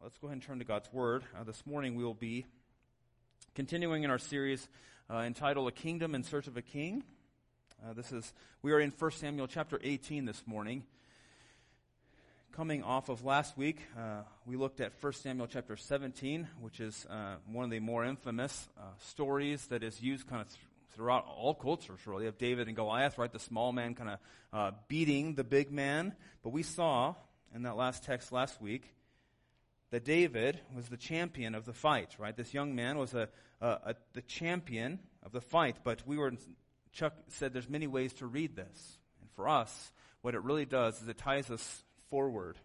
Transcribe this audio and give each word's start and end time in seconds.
Let's 0.00 0.16
go 0.18 0.28
ahead 0.28 0.36
and 0.36 0.42
turn 0.42 0.60
to 0.60 0.64
God's 0.64 0.92
Word. 0.92 1.24
Uh, 1.36 1.42
this 1.42 1.66
morning 1.66 1.96
we 1.96 2.04
will 2.04 2.14
be 2.14 2.46
continuing 3.56 4.04
in 4.04 4.10
our 4.10 4.18
series 4.18 4.68
uh, 5.10 5.18
entitled 5.18 5.66
A 5.66 5.72
Kingdom 5.72 6.14
in 6.14 6.22
Search 6.22 6.46
of 6.46 6.56
a 6.56 6.62
King. 6.62 7.02
Uh, 7.84 7.94
this 7.94 8.12
is, 8.12 8.32
we 8.62 8.70
are 8.70 8.78
in 8.78 8.92
1 8.96 9.10
Samuel 9.10 9.48
chapter 9.48 9.80
18 9.82 10.24
this 10.24 10.40
morning. 10.46 10.84
Coming 12.52 12.84
off 12.84 13.08
of 13.08 13.24
last 13.24 13.58
week, 13.58 13.80
uh, 13.98 14.20
we 14.46 14.54
looked 14.54 14.80
at 14.80 14.92
1 15.00 15.14
Samuel 15.14 15.48
chapter 15.48 15.76
17, 15.76 16.46
which 16.60 16.78
is 16.78 17.04
uh, 17.10 17.34
one 17.50 17.64
of 17.64 17.72
the 17.72 17.80
more 17.80 18.04
infamous 18.04 18.68
uh, 18.78 18.82
stories 19.00 19.66
that 19.66 19.82
is 19.82 20.00
used 20.00 20.28
kind 20.28 20.42
of 20.42 20.48
th- 20.48 20.60
throughout 20.94 21.26
all 21.26 21.54
cultures, 21.54 21.98
really, 22.06 22.28
of 22.28 22.38
David 22.38 22.68
and 22.68 22.76
Goliath, 22.76 23.18
right? 23.18 23.32
The 23.32 23.40
small 23.40 23.72
man 23.72 23.96
kind 23.96 24.16
of 24.52 24.74
beating 24.86 25.34
the 25.34 25.44
big 25.44 25.72
man. 25.72 26.14
But 26.44 26.50
we 26.50 26.62
saw 26.62 27.16
in 27.52 27.62
that 27.62 27.76
last 27.76 28.04
text 28.04 28.30
last 28.30 28.62
week 28.62 28.94
that 29.90 30.04
David 30.04 30.60
was 30.74 30.88
the 30.88 30.96
champion 30.96 31.54
of 31.54 31.64
the 31.64 31.72
fight, 31.72 32.14
right? 32.18 32.36
This 32.36 32.52
young 32.52 32.74
man 32.74 32.98
was 32.98 33.14
a, 33.14 33.28
a, 33.60 33.66
a, 33.66 33.94
the 34.12 34.22
champion 34.22 34.98
of 35.22 35.32
the 35.32 35.40
fight, 35.40 35.76
but 35.82 36.06
we 36.06 36.18
were, 36.18 36.32
Chuck 36.92 37.14
said 37.28 37.52
there's 37.52 37.68
many 37.68 37.86
ways 37.86 38.12
to 38.14 38.26
read 38.26 38.54
this. 38.54 38.98
And 39.20 39.30
for 39.32 39.48
us, 39.48 39.92
what 40.22 40.34
it 40.34 40.42
really 40.42 40.66
does 40.66 41.00
is 41.00 41.08
it 41.08 41.18
ties 41.18 41.50
us 41.50 41.84
forward 42.10 42.58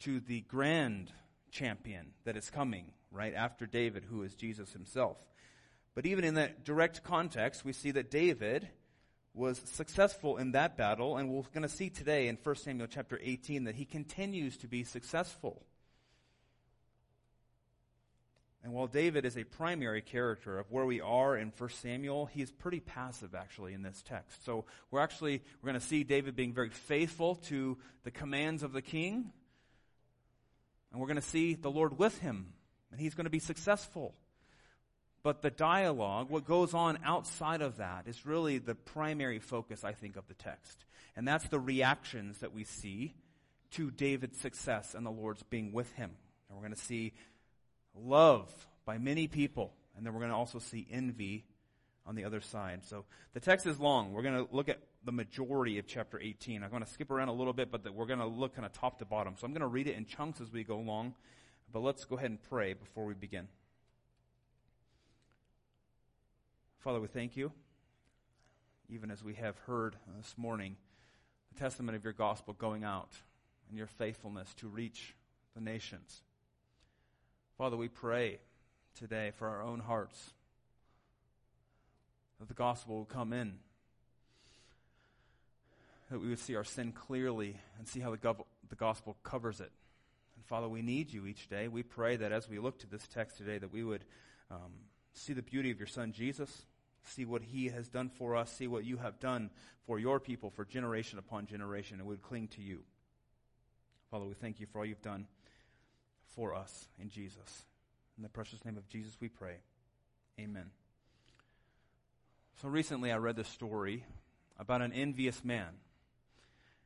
to 0.00 0.20
the 0.20 0.42
grand 0.42 1.10
champion 1.50 2.12
that 2.24 2.36
is 2.36 2.50
coming, 2.50 2.92
right, 3.10 3.34
after 3.34 3.66
David, 3.66 4.04
who 4.04 4.22
is 4.22 4.34
Jesus 4.34 4.72
himself. 4.72 5.18
But 5.94 6.06
even 6.06 6.24
in 6.24 6.34
that 6.34 6.64
direct 6.64 7.02
context, 7.02 7.64
we 7.64 7.72
see 7.72 7.90
that 7.92 8.10
David 8.10 8.68
was 9.34 9.60
successful 9.64 10.36
in 10.36 10.52
that 10.52 10.76
battle, 10.76 11.16
and 11.16 11.30
we're 11.30 11.42
going 11.52 11.62
to 11.62 11.68
see 11.68 11.90
today 11.90 12.28
in 12.28 12.38
1 12.42 12.54
Samuel 12.56 12.86
chapter 12.88 13.18
18 13.22 13.64
that 13.64 13.74
he 13.74 13.84
continues 13.84 14.56
to 14.58 14.68
be 14.68 14.84
successful. 14.84 15.62
And 18.64 18.72
while 18.72 18.86
David 18.86 19.24
is 19.24 19.36
a 19.36 19.42
primary 19.42 20.02
character 20.02 20.58
of 20.58 20.70
where 20.70 20.86
we 20.86 21.00
are 21.00 21.36
in 21.36 21.52
1 21.56 21.70
Samuel, 21.70 22.26
he's 22.26 22.50
pretty 22.52 22.78
passive 22.78 23.34
actually 23.34 23.74
in 23.74 23.82
this 23.82 24.02
text. 24.06 24.44
So 24.44 24.66
we're 24.90 25.00
actually, 25.00 25.42
we're 25.60 25.70
going 25.70 25.80
to 25.80 25.86
see 25.86 26.04
David 26.04 26.36
being 26.36 26.54
very 26.54 26.70
faithful 26.70 27.36
to 27.46 27.76
the 28.04 28.12
commands 28.12 28.62
of 28.62 28.72
the 28.72 28.82
king. 28.82 29.32
And 30.92 31.00
we're 31.00 31.08
going 31.08 31.16
to 31.16 31.22
see 31.22 31.54
the 31.54 31.70
Lord 31.70 31.98
with 31.98 32.18
him. 32.18 32.52
And 32.92 33.00
he's 33.00 33.14
going 33.14 33.24
to 33.24 33.30
be 33.30 33.40
successful. 33.40 34.14
But 35.24 35.42
the 35.42 35.50
dialogue, 35.50 36.30
what 36.30 36.44
goes 36.44 36.74
on 36.74 36.98
outside 37.04 37.62
of 37.62 37.78
that, 37.78 38.06
is 38.06 38.26
really 38.26 38.58
the 38.58 38.74
primary 38.74 39.38
focus, 39.38 39.82
I 39.82 39.92
think, 39.92 40.16
of 40.16 40.28
the 40.28 40.34
text. 40.34 40.84
And 41.16 41.26
that's 41.26 41.48
the 41.48 41.60
reactions 41.60 42.38
that 42.38 42.52
we 42.52 42.64
see 42.64 43.14
to 43.72 43.90
David's 43.90 44.38
success 44.38 44.94
and 44.94 45.04
the 45.04 45.10
Lord's 45.10 45.42
being 45.44 45.72
with 45.72 45.92
him. 45.94 46.10
And 46.48 46.58
we're 46.58 46.66
going 46.66 46.74
to 46.74 46.80
see 46.80 47.12
love 47.94 48.50
by 48.84 48.98
many 48.98 49.26
people. 49.26 49.72
And 49.96 50.06
then 50.06 50.12
we're 50.12 50.20
going 50.20 50.30
to 50.30 50.36
also 50.36 50.58
see 50.58 50.86
envy 50.90 51.44
on 52.06 52.14
the 52.14 52.24
other 52.24 52.40
side. 52.40 52.84
So 52.84 53.04
the 53.34 53.40
text 53.40 53.66
is 53.66 53.78
long. 53.78 54.12
We're 54.12 54.22
going 54.22 54.46
to 54.46 54.54
look 54.54 54.68
at 54.68 54.78
the 55.04 55.12
majority 55.12 55.78
of 55.78 55.86
chapter 55.86 56.18
18. 56.20 56.62
I'm 56.62 56.70
going 56.70 56.82
to 56.82 56.90
skip 56.90 57.10
around 57.10 57.28
a 57.28 57.32
little 57.32 57.52
bit, 57.52 57.70
but 57.70 57.84
the, 57.84 57.92
we're 57.92 58.06
going 58.06 58.18
to 58.18 58.26
look 58.26 58.54
kind 58.54 58.66
of 58.66 58.72
top 58.72 58.98
to 58.98 59.04
bottom. 59.04 59.34
So 59.38 59.46
I'm 59.46 59.52
going 59.52 59.60
to 59.60 59.66
read 59.66 59.86
it 59.86 59.96
in 59.96 60.06
chunks 60.06 60.40
as 60.40 60.50
we 60.52 60.64
go 60.64 60.76
along. 60.76 61.14
But 61.72 61.80
let's 61.80 62.04
go 62.04 62.16
ahead 62.16 62.30
and 62.30 62.42
pray 62.42 62.74
before 62.74 63.04
we 63.04 63.14
begin. 63.14 63.48
Father, 66.80 67.00
we 67.00 67.06
thank 67.06 67.36
you, 67.36 67.52
even 68.88 69.10
as 69.10 69.22
we 69.22 69.34
have 69.34 69.56
heard 69.60 69.94
this 70.16 70.34
morning, 70.36 70.76
the 71.54 71.60
testament 71.60 71.96
of 71.96 72.02
your 72.02 72.12
gospel 72.12 72.54
going 72.54 72.82
out 72.82 73.12
and 73.68 73.78
your 73.78 73.86
faithfulness 73.86 74.52
to 74.54 74.66
reach 74.66 75.14
the 75.54 75.60
nations. 75.60 76.22
Father, 77.58 77.76
we 77.76 77.88
pray 77.88 78.38
today 78.98 79.30
for 79.36 79.46
our 79.46 79.62
own 79.62 79.80
hearts 79.80 80.32
that 82.40 82.48
the 82.48 82.54
gospel 82.54 82.96
will 82.96 83.04
come 83.04 83.32
in, 83.32 83.54
that 86.10 86.18
we 86.18 86.28
would 86.28 86.38
see 86.38 86.56
our 86.56 86.64
sin 86.64 86.92
clearly 86.92 87.56
and 87.78 87.86
see 87.86 88.00
how 88.00 88.10
the, 88.10 88.16
gov- 88.16 88.44
the 88.70 88.74
gospel 88.74 89.16
covers 89.22 89.60
it. 89.60 89.70
And 90.36 90.44
Father, 90.46 90.66
we 90.66 90.82
need 90.82 91.12
you 91.12 91.26
each 91.26 91.48
day. 91.48 91.68
We 91.68 91.82
pray 91.82 92.16
that 92.16 92.32
as 92.32 92.48
we 92.48 92.58
look 92.58 92.78
to 92.80 92.86
this 92.86 93.06
text 93.06 93.36
today, 93.36 93.58
that 93.58 93.72
we 93.72 93.84
would 93.84 94.04
um, 94.50 94.72
see 95.12 95.34
the 95.34 95.42
beauty 95.42 95.70
of 95.70 95.78
your 95.78 95.86
Son 95.86 96.12
Jesus, 96.12 96.64
see 97.04 97.26
what 97.26 97.42
he 97.42 97.68
has 97.68 97.86
done 97.86 98.08
for 98.08 98.34
us, 98.34 98.50
see 98.50 98.66
what 98.66 98.84
you 98.84 98.96
have 98.96 99.20
done 99.20 99.50
for 99.86 99.98
your 99.98 100.18
people 100.18 100.50
for 100.50 100.64
generation 100.64 101.18
upon 101.18 101.46
generation, 101.46 101.98
and 101.98 102.08
we 102.08 102.14
would 102.14 102.22
cling 102.22 102.48
to 102.48 102.62
you. 102.62 102.80
Father, 104.10 104.24
we 104.24 104.34
thank 104.34 104.58
you 104.58 104.66
for 104.66 104.78
all 104.78 104.86
you've 104.86 105.02
done 105.02 105.26
for 106.34 106.54
us 106.54 106.88
in 107.00 107.08
Jesus. 107.08 107.64
In 108.16 108.22
the 108.22 108.28
precious 108.28 108.64
name 108.64 108.76
of 108.76 108.88
Jesus, 108.88 109.16
we 109.20 109.28
pray. 109.28 109.56
Amen. 110.40 110.70
So 112.60 112.68
recently 112.68 113.10
I 113.10 113.16
read 113.16 113.36
this 113.36 113.48
story 113.48 114.04
about 114.58 114.82
an 114.82 114.92
envious 114.92 115.44
man. 115.44 115.68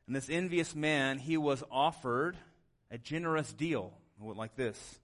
And 0.07 0.15
this 0.15 0.29
envious 0.29 0.73
man, 0.73 1.19
he 1.19 1.37
was 1.37 1.63
offered 1.69 2.37
a 2.89 2.97
generous 2.97 3.51
deal 3.51 3.93
like 4.19 4.55
this. 4.55 4.99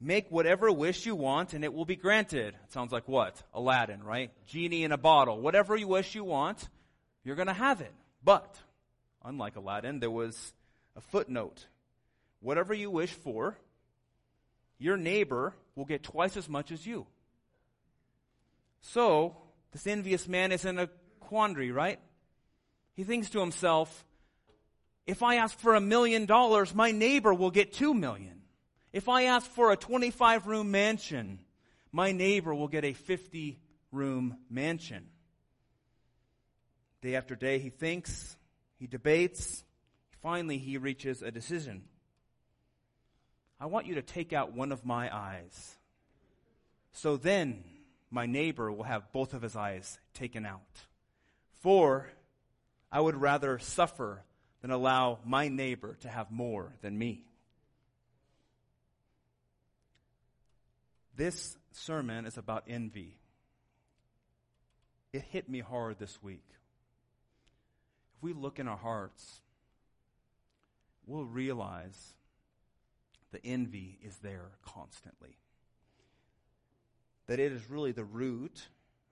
Make 0.00 0.30
whatever 0.30 0.70
wish 0.70 1.06
you 1.06 1.14
want 1.16 1.54
and 1.54 1.64
it 1.64 1.72
will 1.72 1.84
be 1.84 1.96
granted. 1.96 2.54
It 2.64 2.72
sounds 2.72 2.92
like 2.92 3.08
what? 3.08 3.42
Aladdin, 3.54 4.02
right? 4.02 4.30
Genie 4.46 4.84
in 4.84 4.92
a 4.92 4.98
bottle. 4.98 5.40
Whatever 5.40 5.76
you 5.76 5.88
wish 5.88 6.14
you 6.14 6.24
want, 6.24 6.68
you're 7.24 7.36
going 7.36 7.48
to 7.48 7.54
have 7.54 7.80
it. 7.80 7.92
But, 8.22 8.56
unlike 9.24 9.56
Aladdin, 9.56 10.00
there 10.00 10.10
was 10.10 10.52
a 10.94 11.00
footnote 11.00 11.66
whatever 12.40 12.74
you 12.74 12.90
wish 12.90 13.10
for, 13.10 13.56
your 14.78 14.96
neighbor 14.96 15.54
will 15.74 15.84
get 15.84 16.02
twice 16.02 16.36
as 16.36 16.48
much 16.48 16.70
as 16.70 16.86
you. 16.86 17.06
So, 18.80 19.36
this 19.72 19.86
envious 19.86 20.28
man 20.28 20.52
is 20.52 20.64
in 20.64 20.78
a 20.78 20.88
quandary, 21.20 21.72
right? 21.72 21.98
He 22.94 23.04
thinks 23.04 23.30
to 23.30 23.40
himself, 23.40 24.04
if 25.06 25.22
I 25.22 25.36
ask 25.36 25.58
for 25.58 25.74
a 25.74 25.80
million 25.80 26.26
dollars, 26.26 26.74
my 26.74 26.90
neighbor 26.92 27.32
will 27.32 27.50
get 27.50 27.72
two 27.72 27.94
million. 27.94 28.42
If 28.92 29.08
I 29.08 29.24
ask 29.24 29.50
for 29.50 29.70
a 29.70 29.76
25 29.76 30.46
room 30.46 30.70
mansion, 30.70 31.40
my 31.92 32.12
neighbor 32.12 32.54
will 32.54 32.68
get 32.68 32.84
a 32.84 32.92
50 32.92 33.58
room 33.92 34.36
mansion. 34.50 35.06
Day 37.02 37.14
after 37.14 37.36
day, 37.36 37.58
he 37.58 37.70
thinks, 37.70 38.36
he 38.78 38.86
debates, 38.86 39.64
finally, 40.22 40.58
he 40.58 40.78
reaches 40.78 41.22
a 41.22 41.30
decision. 41.30 41.84
I 43.58 43.66
want 43.66 43.86
you 43.86 43.94
to 43.94 44.02
take 44.02 44.32
out 44.32 44.52
one 44.52 44.72
of 44.72 44.84
my 44.84 45.14
eyes. 45.14 45.76
So 46.92 47.16
then 47.16 47.64
my 48.10 48.26
neighbor 48.26 48.70
will 48.70 48.84
have 48.84 49.12
both 49.12 49.34
of 49.34 49.42
his 49.42 49.56
eyes 49.56 49.98
taken 50.14 50.44
out. 50.44 50.60
For 51.60 52.08
I 52.92 53.00
would 53.00 53.16
rather 53.16 53.58
suffer 53.58 54.22
than 54.62 54.70
allow 54.70 55.18
my 55.24 55.48
neighbor 55.48 55.96
to 56.00 56.08
have 56.08 56.30
more 56.30 56.72
than 56.82 56.98
me. 56.98 57.24
This 61.16 61.56
sermon 61.72 62.26
is 62.26 62.36
about 62.36 62.64
envy. 62.68 63.16
It 65.12 65.22
hit 65.30 65.48
me 65.48 65.60
hard 65.60 65.98
this 65.98 66.22
week. 66.22 66.44
If 68.16 68.22
we 68.22 68.34
look 68.34 68.58
in 68.58 68.68
our 68.68 68.76
hearts, 68.76 69.40
we'll 71.06 71.24
realize 71.24 72.14
the 73.36 73.50
envy 73.50 73.98
is 74.02 74.16
there 74.18 74.50
constantly. 74.64 75.36
That 77.26 77.40
it 77.40 77.52
is 77.52 77.68
really 77.68 77.92
the 77.92 78.04
root, 78.04 78.68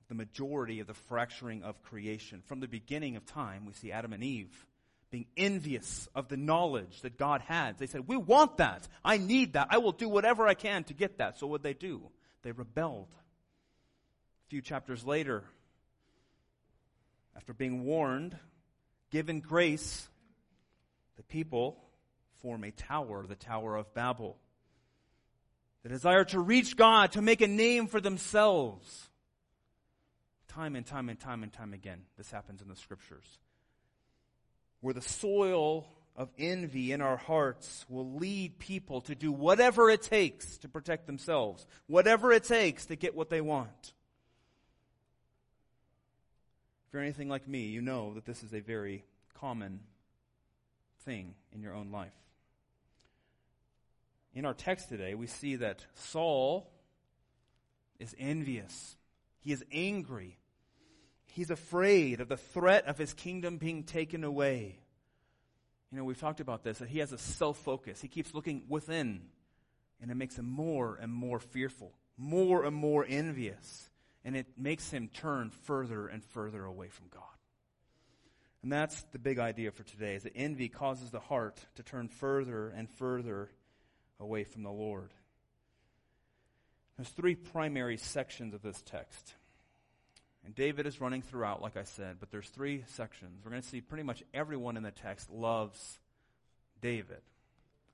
the 0.08 0.14
majority 0.14 0.80
of 0.80 0.86
the 0.86 0.94
fracturing 0.94 1.62
of 1.62 1.82
creation. 1.82 2.42
From 2.46 2.60
the 2.60 2.68
beginning 2.68 3.16
of 3.16 3.26
time, 3.26 3.66
we 3.66 3.72
see 3.74 3.92
Adam 3.92 4.12
and 4.12 4.22
Eve 4.22 4.66
being 5.10 5.26
envious 5.36 6.08
of 6.14 6.28
the 6.28 6.36
knowledge 6.36 7.02
that 7.02 7.18
God 7.18 7.42
had. 7.42 7.78
They 7.78 7.86
said, 7.86 8.08
We 8.08 8.16
want 8.16 8.58
that. 8.58 8.88
I 9.04 9.18
need 9.18 9.52
that. 9.54 9.68
I 9.70 9.78
will 9.78 9.92
do 9.92 10.09
whatever 10.09 10.47
I 10.47 10.54
can 10.54 10.84
to 10.84 10.94
get 10.94 11.18
that. 11.18 11.38
So 11.38 11.47
what 11.47 11.62
did 11.62 11.68
they 11.68 11.86
do? 11.86 12.03
They 12.42 12.53
rebelled. 12.53 13.09
A 14.47 14.48
few 14.48 14.62
chapters 14.62 15.04
later, 15.04 15.44
after 17.36 17.53
being 17.53 17.84
warned, 17.84 18.36
given 19.10 19.41
grace, 19.41 20.09
the 21.16 21.22
people 21.24 21.84
form 22.44 22.62
a 22.62 22.70
tower, 22.70 23.24
the 23.26 23.34
Tower 23.34 23.74
of 23.74 23.94
Babel. 23.94 24.36
The 25.82 25.88
desire 25.88 26.24
to 26.26 26.38
reach 26.38 26.76
God, 26.76 27.12
to 27.12 27.22
make 27.22 27.41
a 27.41 27.48
name 27.48 27.86
for 27.86 28.02
themselves. 28.02 29.08
Time 30.48 30.76
and 30.76 30.84
time 30.84 31.08
and 31.08 31.18
time 31.18 31.42
and 31.42 31.50
time 31.50 31.72
again, 31.72 32.02
this 32.18 32.30
happens 32.30 32.60
in 32.60 32.68
the 32.68 32.76
scriptures. 32.76 33.24
Where 34.82 34.92
the 34.92 35.00
soil 35.00 35.88
of 36.16 36.28
envy 36.38 36.92
in 36.92 37.00
our 37.00 37.16
hearts 37.16 37.86
will 37.88 38.12
lead 38.16 38.58
people 38.58 39.00
to 39.02 39.14
do 39.14 39.32
whatever 39.32 39.88
it 39.88 40.02
takes 40.02 40.58
to 40.58 40.68
protect 40.68 41.06
themselves, 41.06 41.66
whatever 41.86 42.30
it 42.30 42.44
takes 42.44 42.84
to 42.86 42.94
get 42.94 43.16
what 43.16 43.30
they 43.30 43.41
want. 43.41 43.94
If 46.88 46.92
you're 46.92 47.02
anything 47.02 47.30
like 47.30 47.48
me, 47.48 47.68
you 47.68 47.80
know 47.80 48.12
that 48.14 48.26
this 48.26 48.42
is 48.42 48.52
a 48.52 48.60
very 48.60 49.06
common 49.41 49.80
thing 51.06 51.34
in 51.54 51.62
your 51.62 51.74
own 51.74 51.91
life 51.91 52.12
in 54.34 54.45
our 54.45 54.54
text 54.54 54.89
today, 54.89 55.15
we 55.15 55.28
see 55.28 55.57
that 55.57 55.84
Saul 55.95 56.69
is 58.01 58.15
envious. 58.19 58.97
He 59.39 59.53
is 59.53 59.65
angry. 59.72 60.39
He's 61.27 61.51
afraid 61.51 62.21
of 62.21 62.28
the 62.28 62.36
threat 62.36 62.86
of 62.86 62.98
his 62.98 63.15
kingdom 63.15 63.59
being 63.59 63.84
taken 63.84 64.25
away. 64.25 64.81
You 65.91 65.98
know, 65.98 66.04
we've 66.04 66.19
talked 66.19 66.41
about 66.41 66.65
this, 66.65 66.78
that 66.78 66.89
he 66.89 66.98
has 66.98 67.13
a 67.13 67.19
self 67.19 67.59
focus. 67.59 68.01
He 68.01 68.09
keeps 68.09 68.34
looking 68.34 68.65
within, 68.69 69.22
and 70.03 70.10
it 70.10 70.16
makes 70.16 70.37
him 70.37 70.48
more 70.48 70.98
and 71.01 71.13
more 71.13 71.39
fearful, 71.39 71.92
more 72.16 72.65
and 72.65 72.75
more 72.75 73.07
envious, 73.09 73.89
and 74.25 74.37
it 74.37 74.47
makes 74.59 74.91
him 74.91 75.09
turn 75.15 75.51
further 75.51 76.09
and 76.09 76.25
further 76.25 76.65
away 76.65 76.89
from 76.89 77.07
God. 77.10 77.22
And 78.65 78.72
that's 78.72 79.04
the 79.13 79.19
big 79.21 79.39
idea 79.39 79.71
for 79.71 79.84
today, 79.84 80.16
is 80.16 80.25
that 80.25 80.33
envy 80.34 80.69
causes 80.69 81.10
the 81.10 81.21
heart 81.21 81.60
to 81.77 81.84
turn 81.84 82.09
further 82.09 82.71
and 82.71 82.91
further 82.91 83.51
away 84.21 84.45
from 84.45 84.63
the 84.63 84.71
Lord. 84.71 85.11
There's 86.97 87.09
three 87.09 87.34
primary 87.34 87.97
sections 87.97 88.55
of 88.55 88.63
this 88.63 88.81
text. 88.83 89.34
And 90.45 90.55
David 90.55 90.87
is 90.87 91.01
running 91.01 91.22
throughout, 91.22 91.63
like 91.63 91.77
I 91.77 91.84
said, 91.84 92.16
but 92.21 92.31
there's 92.31 92.49
three 92.49 92.84
sections. 92.89 93.41
We're 93.45 93.51
going 93.51 93.63
to 93.63 93.69
see 93.69 93.81
pretty 93.81 94.05
much 94.05 94.22
everyone 94.34 94.77
in 94.77 94.83
the 94.83 94.91
text 94.91 95.31
loves 95.31 95.99
David. 96.83 97.22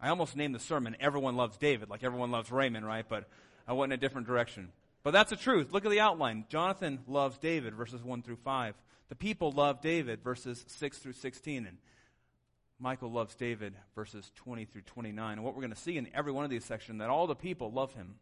I 0.00 0.08
almost 0.08 0.34
named 0.34 0.54
the 0.54 0.60
sermon, 0.60 0.96
Everyone 0.98 1.36
Loves 1.36 1.56
David, 1.58 1.90
like 1.90 2.02
everyone 2.02 2.30
loves 2.30 2.50
Raymond, 2.50 2.86
right? 2.86 3.06
But 3.06 3.28
I 3.68 3.74
went 3.74 3.92
in 3.92 3.98
a 3.98 4.00
different 4.00 4.26
direction. 4.26 4.72
But 5.02 5.12
that's 5.12 5.30
the 5.30 5.36
truth. 5.36 5.72
Look 5.72 5.84
at 5.84 5.90
the 5.90 6.00
outline. 6.00 6.44
Jonathan 6.48 7.00
loves 7.06 7.38
David, 7.38 7.74
verses 7.74 8.02
1 8.02 8.22
through 8.22 8.36
5. 8.36 8.74
The 9.08 9.14
people 9.14 9.52
love 9.52 9.80
David, 9.80 10.22
verses 10.22 10.64
6 10.66 10.98
through 10.98 11.12
16. 11.12 11.66
And 11.66 11.78
Michal 12.80 13.10
loves 13.10 13.34
David, 13.34 13.74
verses 13.94 14.30
20 14.36 14.64
through 14.64 14.82
29. 14.82 15.32
And 15.32 15.44
what 15.44 15.54
we're 15.54 15.60
going 15.60 15.74
to 15.74 15.78
see 15.78 15.96
in 15.98 16.08
every 16.14 16.32
one 16.32 16.44
of 16.44 16.50
these 16.50 16.64
sections, 16.64 16.98
that 16.98 17.10
all 17.10 17.26
the 17.26 17.34
people 17.34 17.70
love 17.70 17.92
him. 17.94 18.14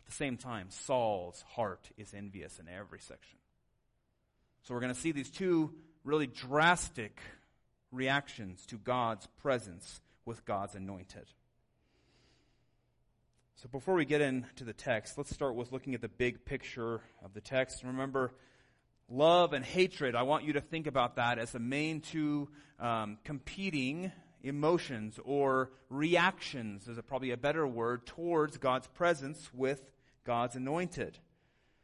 At 0.00 0.06
the 0.06 0.12
same 0.12 0.36
time, 0.36 0.68
Saul's 0.70 1.44
heart 1.54 1.90
is 1.96 2.14
envious 2.14 2.60
in 2.60 2.68
every 2.68 3.00
section. 3.00 3.38
So 4.62 4.74
we're 4.74 4.80
going 4.80 4.94
to 4.94 5.00
see 5.00 5.12
these 5.12 5.30
two 5.30 5.74
really 6.04 6.28
drastic 6.28 7.20
reactions 7.90 8.64
to 8.66 8.76
God's 8.78 9.26
presence 9.42 10.00
with 10.24 10.44
God's 10.44 10.74
anointed. 10.74 11.26
So 13.56 13.68
before 13.68 13.94
we 13.94 14.04
get 14.04 14.20
into 14.20 14.64
the 14.64 14.72
text, 14.72 15.16
let's 15.16 15.34
start 15.34 15.54
with 15.54 15.72
looking 15.72 15.94
at 15.94 16.02
the 16.02 16.08
big 16.08 16.44
picture 16.44 17.00
of 17.24 17.32
the 17.32 17.40
text. 17.40 17.82
Remember, 17.82 18.32
love 19.08 19.52
and 19.52 19.64
hatred, 19.64 20.14
I 20.14 20.22
want 20.22 20.44
you 20.44 20.54
to 20.54 20.60
think 20.60 20.86
about 20.86 21.16
that 21.16 21.38
as 21.38 21.52
the 21.52 21.58
main 21.58 22.00
two 22.00 22.48
um, 22.78 23.18
competing 23.24 24.12
emotions 24.42 25.18
or 25.24 25.70
reactions, 25.90 26.86
is 26.88 26.98
probably 27.06 27.30
a 27.30 27.36
better 27.36 27.66
word, 27.66 28.06
towards 28.06 28.58
God's 28.58 28.86
presence 28.88 29.50
with 29.52 29.82
God's 30.24 30.56
anointed. 30.56 31.18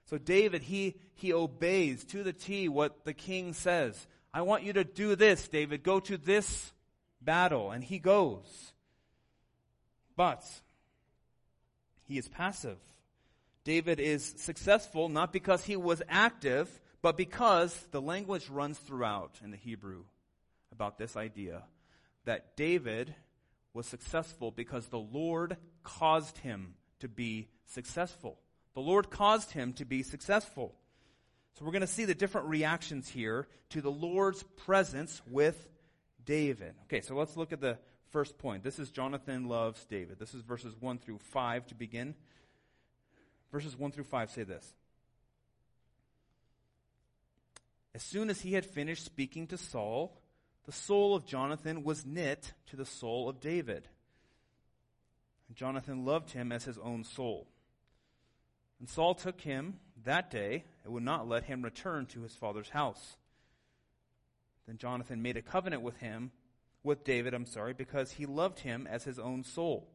So 0.06 0.18
David, 0.18 0.62
he, 0.62 0.96
he 1.14 1.32
obeys 1.32 2.04
to 2.06 2.22
the 2.22 2.32
T 2.32 2.68
what 2.68 3.04
the 3.04 3.14
king 3.14 3.52
says. 3.52 4.06
I 4.34 4.42
want 4.42 4.62
you 4.62 4.72
to 4.74 4.84
do 4.84 5.14
this, 5.16 5.48
David. 5.48 5.82
Go 5.82 6.00
to 6.00 6.16
this 6.16 6.72
battle. 7.20 7.70
And 7.70 7.82
he 7.84 7.98
goes. 7.98 8.72
But 10.16 10.44
he 12.06 12.18
is 12.18 12.28
passive. 12.28 12.78
David 13.64 14.00
is 14.00 14.34
successful 14.38 15.08
not 15.08 15.32
because 15.32 15.64
he 15.64 15.76
was 15.76 16.02
active, 16.08 16.80
but 17.02 17.16
because 17.16 17.74
the 17.90 18.00
language 18.00 18.48
runs 18.48 18.78
throughout 18.78 19.38
in 19.42 19.50
the 19.50 19.56
Hebrew 19.56 20.04
about 20.70 20.98
this 20.98 21.16
idea 21.16 21.64
that 22.24 22.56
David 22.56 23.14
was 23.74 23.86
successful 23.86 24.50
because 24.50 24.86
the 24.86 24.98
Lord 24.98 25.56
caused 25.82 26.38
him 26.38 26.74
to 27.00 27.08
be 27.08 27.48
successful. 27.66 28.38
The 28.74 28.80
Lord 28.80 29.10
caused 29.10 29.50
him 29.50 29.72
to 29.74 29.84
be 29.84 30.02
successful. 30.02 30.74
So 31.54 31.64
we're 31.64 31.72
going 31.72 31.82
to 31.82 31.86
see 31.86 32.04
the 32.04 32.14
different 32.14 32.48
reactions 32.48 33.08
here 33.08 33.48
to 33.70 33.80
the 33.80 33.90
Lord's 33.90 34.42
presence 34.42 35.20
with 35.28 35.68
David. 36.24 36.74
Okay, 36.84 37.00
so 37.00 37.14
let's 37.14 37.36
look 37.36 37.52
at 37.52 37.60
the 37.60 37.78
first 38.10 38.38
point. 38.38 38.62
This 38.62 38.78
is 38.78 38.90
Jonathan 38.90 39.48
loves 39.48 39.84
David. 39.86 40.18
This 40.18 40.34
is 40.34 40.42
verses 40.42 40.74
1 40.78 40.98
through 40.98 41.18
5 41.18 41.66
to 41.68 41.74
begin. 41.74 42.14
Verses 43.50 43.76
1 43.76 43.90
through 43.90 44.04
5 44.04 44.30
say 44.30 44.44
this. 44.44 44.72
As 47.94 48.02
soon 48.02 48.30
as 48.30 48.40
he 48.40 48.54
had 48.54 48.64
finished 48.64 49.04
speaking 49.04 49.46
to 49.48 49.58
Saul, 49.58 50.18
the 50.64 50.72
soul 50.72 51.14
of 51.14 51.26
Jonathan 51.26 51.84
was 51.84 52.06
knit 52.06 52.52
to 52.66 52.76
the 52.76 52.86
soul 52.86 53.28
of 53.28 53.40
David. 53.40 53.88
And 55.48 55.56
Jonathan 55.56 56.04
loved 56.04 56.30
him 56.30 56.52
as 56.52 56.64
his 56.64 56.78
own 56.78 57.04
soul. 57.04 57.48
And 58.78 58.88
Saul 58.88 59.14
took 59.14 59.40
him 59.40 59.78
that 60.04 60.30
day 60.30 60.64
and 60.84 60.92
would 60.92 61.02
not 61.02 61.28
let 61.28 61.44
him 61.44 61.62
return 61.62 62.06
to 62.06 62.22
his 62.22 62.34
father's 62.34 62.70
house. 62.70 63.16
Then 64.66 64.78
Jonathan 64.78 65.22
made 65.22 65.36
a 65.36 65.42
covenant 65.42 65.82
with 65.82 65.98
him, 65.98 66.30
with 66.82 67.04
David, 67.04 67.34
I'm 67.34 67.46
sorry, 67.46 67.74
because 67.74 68.12
he 68.12 68.26
loved 68.26 68.60
him 68.60 68.88
as 68.90 69.04
his 69.04 69.18
own 69.18 69.44
soul. 69.44 69.88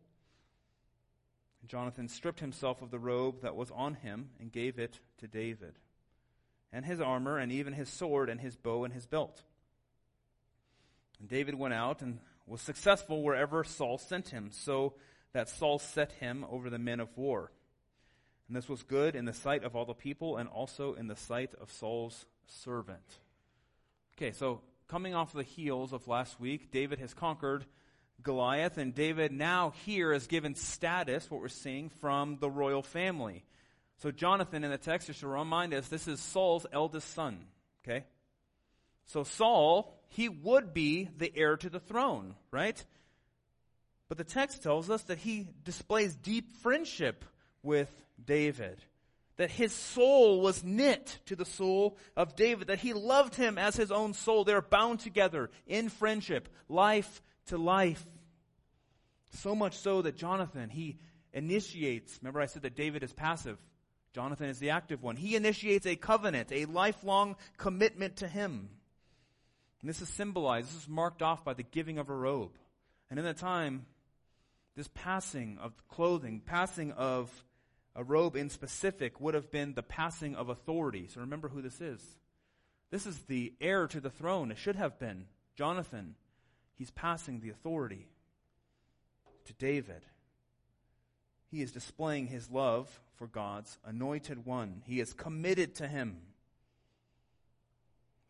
And 1.62 1.70
Jonathan 1.70 2.08
stripped 2.08 2.40
himself 2.40 2.82
of 2.82 2.92
the 2.92 3.00
robe 3.00 3.42
that 3.42 3.56
was 3.56 3.72
on 3.72 3.96
him 3.96 4.30
and 4.40 4.52
gave 4.52 4.78
it 4.80 5.00
to 5.18 5.28
David, 5.28 5.74
and 6.72 6.86
his 6.86 7.00
armor, 7.00 7.38
and 7.38 7.52
even 7.52 7.74
his 7.74 7.90
sword, 7.90 8.30
and 8.30 8.40
his 8.40 8.56
bow, 8.56 8.84
and 8.84 8.94
his 8.94 9.06
belt. 9.06 9.42
And 11.20 11.28
David 11.28 11.56
went 11.56 11.74
out 11.74 12.02
and 12.02 12.20
was 12.46 12.62
successful 12.62 13.24
wherever 13.24 13.64
Saul 13.64 13.98
sent 13.98 14.30
him, 14.30 14.50
so 14.52 14.94
that 15.34 15.50
Saul 15.50 15.80
set 15.80 16.14
him 16.14 16.46
over 16.50 16.70
the 16.70 16.80
men 16.80 17.00
of 17.00 17.16
war. 17.18 17.52
And 18.48 18.56
this 18.56 18.70
was 18.70 18.84
good 18.84 19.16
in 19.16 19.26
the 19.26 19.34
sight 19.34 19.64
of 19.64 19.76
all 19.76 19.86
the 19.86 19.94
people 19.94 20.38
and 20.38 20.48
also 20.48 20.94
in 20.94 21.08
the 21.08 21.16
sight 21.16 21.54
of 21.60 21.72
Saul's 21.72 22.26
servant. 22.46 23.20
Okay, 24.16 24.32
so 24.32 24.62
coming 24.88 25.14
off 25.14 25.34
the 25.34 25.44
heels 25.44 25.92
of 25.92 26.08
last 26.08 26.40
week, 26.40 26.72
David 26.72 27.00
has 27.00 27.14
conquered 27.14 27.66
Goliath, 28.24 28.78
and 28.78 28.96
David 28.96 29.32
now 29.32 29.74
here 29.86 30.12
is 30.12 30.28
given 30.28 30.56
status, 30.56 31.30
what 31.30 31.42
we're 31.42 31.50
seeing, 31.50 31.90
from 31.90 32.38
the 32.40 32.50
royal 32.50 32.82
family. 32.82 33.44
So 33.98 34.12
Jonathan 34.12 34.64
in 34.64 34.72
the 34.72 34.78
text, 34.78 35.08
just 35.08 35.22
to 35.22 35.28
remind 35.28 35.74
us, 35.74 35.88
this 35.88 36.08
is 36.08 36.20
Saul's 36.20 36.66
eldest 36.72 37.14
son. 37.14 37.40
Okay? 37.84 38.06
So 39.06 39.24
Saul, 39.24 39.94
he 40.10 40.30
would 40.30 40.74
be 40.74 41.10
the 41.18 41.32
heir 41.36 41.58
to 41.58 41.70
the 41.70 41.80
throne, 41.80 42.36
right? 42.52 42.84
But 44.10 44.18
the 44.18 44.24
text 44.24 44.64
tells 44.64 44.90
us 44.90 45.02
that 45.04 45.18
he 45.18 45.48
displays 45.64 46.16
deep 46.16 46.58
friendship 46.58 47.26
with 47.64 47.90
David. 48.24 48.78
That 49.38 49.52
his 49.52 49.72
soul 49.72 50.42
was 50.42 50.64
knit 50.64 51.20
to 51.26 51.36
the 51.36 51.46
soul 51.46 51.98
of 52.16 52.36
David, 52.36 52.68
that 52.68 52.80
he 52.80 52.94
loved 52.94 53.36
him 53.36 53.58
as 53.58 53.76
his 53.76 53.92
own 53.92 54.14
soul. 54.14 54.44
They're 54.44 54.62
bound 54.62 55.00
together 55.00 55.50
in 55.66 55.90
friendship, 55.90 56.50
life 56.70 57.22
to 57.48 57.58
life. 57.58 58.04
So 59.32 59.56
much 59.56 59.78
so 59.78 60.02
that 60.02 60.18
Jonathan, 60.18 60.70
he 60.70 60.98
initiates, 61.34 62.18
remember 62.22 62.42
I 62.42 62.46
said 62.48 62.64
that 62.64 62.76
David 62.76 63.04
is 63.04 63.14
passive. 63.14 63.58
Jonathan 64.14 64.50
is 64.50 64.60
the 64.60 64.72
active 64.72 65.04
one. 65.04 65.16
He 65.16 65.36
initiates 65.36 65.86
a 65.86 65.96
covenant, 65.96 66.52
a 66.52 66.66
lifelong 66.66 67.36
commitment 67.58 68.18
to 68.18 68.28
him. 68.28 68.70
And 69.82 69.90
this 69.90 70.02
is 70.02 70.10
symbolized, 70.10 70.70
this 70.70 70.84
is 70.84 70.90
marked 70.90 71.22
off 71.22 71.44
by 71.44 71.54
the 71.54 71.64
giving 71.64 72.00
of 72.00 72.10
a 72.10 72.16
robe. 72.16 72.58
And 73.10 73.20
in 73.20 73.26
that 73.26 73.38
time, 73.38 73.86
this 74.76 74.90
passing 74.94 75.58
of 75.62 75.74
clothing, 75.88 76.42
passing 76.46 76.92
of 76.94 77.32
a 77.96 78.04
robe 78.04 78.36
in 78.36 78.50
specific 78.50 79.20
would 79.20 79.34
have 79.34 79.52
been 79.52 79.74
the 79.74 79.84
passing 79.84 80.36
of 80.36 80.50
authority. 80.50 81.08
So 81.08 81.22
remember 81.22 81.50
who 81.50 81.62
this 81.62 81.82
is. 81.82 82.02
This 82.92 83.06
is 83.06 83.18
the 83.24 83.54
heir 83.60 83.88
to 83.88 84.00
the 84.00 84.10
throne. 84.10 84.52
It 84.52 84.58
should 84.58 84.76
have 84.76 85.00
been 85.00 85.26
Jonathan. 85.56 86.16
He's 86.76 86.92
passing 86.92 87.40
the 87.40 87.50
authority 87.50 88.08
to 89.46 89.54
David. 89.54 90.04
He 91.50 91.62
is 91.62 91.72
displaying 91.72 92.28
his 92.28 92.50
love 92.50 92.88
for 93.18 93.28
God's 93.28 93.78
anointed 93.86 94.46
one. 94.46 94.82
He 94.86 95.00
is 95.00 95.14
committed 95.14 95.76
to 95.76 95.88
him. 95.88 96.18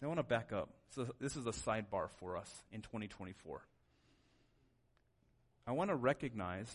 I 0.01 0.08
want 0.08 0.20
to 0.20 0.24
back 0.24 0.51
up. 0.53 0.70
So 0.96 1.08
this 1.20 1.36
is 1.36 1.46
a 1.46 1.51
sidebar 1.51 2.10
for 2.20 2.38
us 2.38 2.63
in 2.72 2.82
2024. 2.82 3.62
I 5.65 5.72
want 5.72 5.89
to 5.89 5.96
recognize 5.96 6.72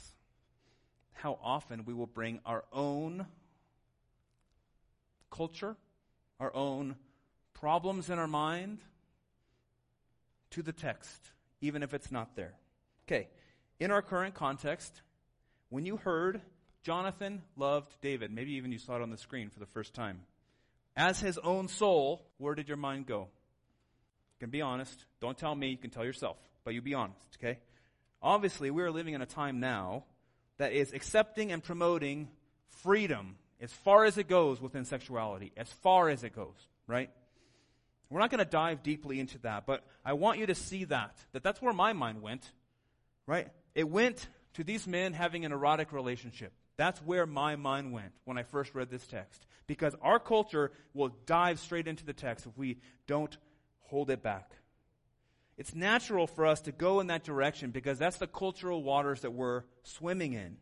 how 1.14 1.38
often 1.42 1.84
we 1.84 1.94
will 1.94 2.06
bring 2.06 2.40
our 2.44 2.64
own 2.72 3.26
culture, 5.30 5.76
our 6.38 6.54
own 6.54 6.96
problems 7.54 8.10
in 8.10 8.18
our 8.18 8.26
mind 8.26 8.78
to 10.50 10.62
the 10.62 10.72
text, 10.72 11.30
even 11.60 11.82
if 11.82 11.94
it's 11.94 12.12
not 12.12 12.36
there. 12.36 12.54
Okay, 13.06 13.28
in 13.80 13.90
our 13.90 14.02
current 14.02 14.34
context, 14.34 15.00
when 15.70 15.86
you 15.86 15.96
heard 15.96 16.42
Jonathan 16.82 17.42
loved 17.56 17.92
David, 18.00 18.32
maybe 18.32 18.54
even 18.54 18.72
you 18.72 18.78
saw 18.78 18.96
it 18.96 19.02
on 19.02 19.10
the 19.10 19.16
screen 19.16 19.50
for 19.50 19.60
the 19.60 19.66
first 19.66 19.94
time, 19.94 20.20
as 20.96 21.20
his 21.20 21.38
own 21.38 21.68
soul, 21.68 22.22
where 22.38 22.54
did 22.54 22.68
your 22.68 22.76
mind 22.76 23.06
go? 23.06 23.20
You 23.20 24.46
can 24.46 24.50
be 24.50 24.62
honest. 24.62 25.04
Don't 25.20 25.38
tell 25.38 25.54
me, 25.54 25.68
you 25.68 25.76
can 25.76 25.90
tell 25.90 26.04
yourself, 26.04 26.36
but 26.64 26.74
you 26.74 26.82
be 26.82 26.94
honest, 26.94 27.38
okay? 27.38 27.58
Obviously, 28.20 28.70
we 28.70 28.82
are 28.82 28.90
living 28.90 29.14
in 29.14 29.22
a 29.22 29.26
time 29.26 29.60
now 29.60 30.04
that 30.58 30.72
is 30.72 30.92
accepting 30.92 31.52
and 31.52 31.62
promoting 31.62 32.28
freedom 32.82 33.36
as 33.60 33.72
far 33.72 34.04
as 34.04 34.18
it 34.18 34.28
goes 34.28 34.60
within 34.60 34.84
sexuality, 34.84 35.52
as 35.56 35.68
far 35.82 36.08
as 36.08 36.24
it 36.24 36.34
goes, 36.34 36.68
right? 36.86 37.10
We're 38.10 38.20
not 38.20 38.30
going 38.30 38.44
to 38.44 38.50
dive 38.50 38.82
deeply 38.82 39.20
into 39.20 39.38
that, 39.38 39.66
but 39.66 39.84
I 40.04 40.14
want 40.14 40.38
you 40.38 40.46
to 40.46 40.54
see 40.54 40.84
that, 40.84 41.16
that 41.32 41.42
that's 41.42 41.62
where 41.62 41.72
my 41.72 41.92
mind 41.92 42.22
went, 42.22 42.44
right? 43.26 43.48
It 43.74 43.88
went 43.88 44.26
to 44.54 44.64
these 44.64 44.86
men 44.86 45.12
having 45.12 45.44
an 45.44 45.52
erotic 45.52 45.92
relationship. 45.92 46.52
That's 46.82 46.98
where 46.98 47.26
my 47.26 47.54
mind 47.54 47.92
went 47.92 48.10
when 48.24 48.36
I 48.36 48.42
first 48.42 48.74
read 48.74 48.90
this 48.90 49.06
text. 49.06 49.46
Because 49.68 49.94
our 50.02 50.18
culture 50.18 50.72
will 50.94 51.12
dive 51.26 51.60
straight 51.60 51.86
into 51.86 52.04
the 52.04 52.12
text 52.12 52.44
if 52.44 52.58
we 52.58 52.78
don't 53.06 53.38
hold 53.82 54.10
it 54.10 54.20
back. 54.20 54.50
It's 55.56 55.76
natural 55.76 56.26
for 56.26 56.44
us 56.44 56.60
to 56.62 56.72
go 56.72 56.98
in 56.98 57.06
that 57.06 57.22
direction 57.22 57.70
because 57.70 58.00
that's 58.00 58.16
the 58.16 58.26
cultural 58.26 58.82
waters 58.82 59.20
that 59.20 59.30
we're 59.30 59.62
swimming 59.84 60.32
in. 60.32 60.56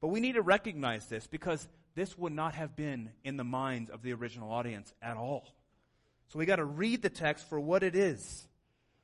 But 0.00 0.08
we 0.08 0.18
need 0.18 0.32
to 0.32 0.42
recognize 0.42 1.06
this 1.06 1.28
because 1.28 1.68
this 1.94 2.18
would 2.18 2.32
not 2.32 2.54
have 2.54 2.74
been 2.74 3.10
in 3.22 3.36
the 3.36 3.44
minds 3.44 3.90
of 3.90 4.02
the 4.02 4.14
original 4.14 4.50
audience 4.50 4.92
at 5.00 5.16
all. 5.16 5.46
So 6.32 6.40
we 6.40 6.46
got 6.46 6.56
to 6.56 6.64
read 6.64 7.00
the 7.00 7.10
text 7.10 7.48
for 7.48 7.60
what 7.60 7.84
it 7.84 7.94
is. 7.94 8.48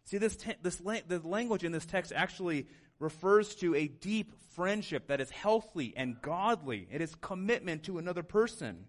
See, 0.06 0.18
this, 0.18 0.34
te- 0.34 0.56
this 0.62 0.80
la- 0.80 0.98
the 1.06 1.20
language 1.20 1.62
in 1.62 1.70
this 1.70 1.86
text 1.86 2.12
actually 2.12 2.66
refers 2.98 3.54
to 3.56 3.74
a 3.74 3.88
deep 3.88 4.32
friendship 4.54 5.08
that 5.08 5.20
is 5.20 5.30
healthy 5.30 5.92
and 5.96 6.20
godly. 6.22 6.86
It 6.90 7.00
is 7.00 7.14
commitment 7.16 7.84
to 7.84 7.98
another 7.98 8.22
person. 8.22 8.86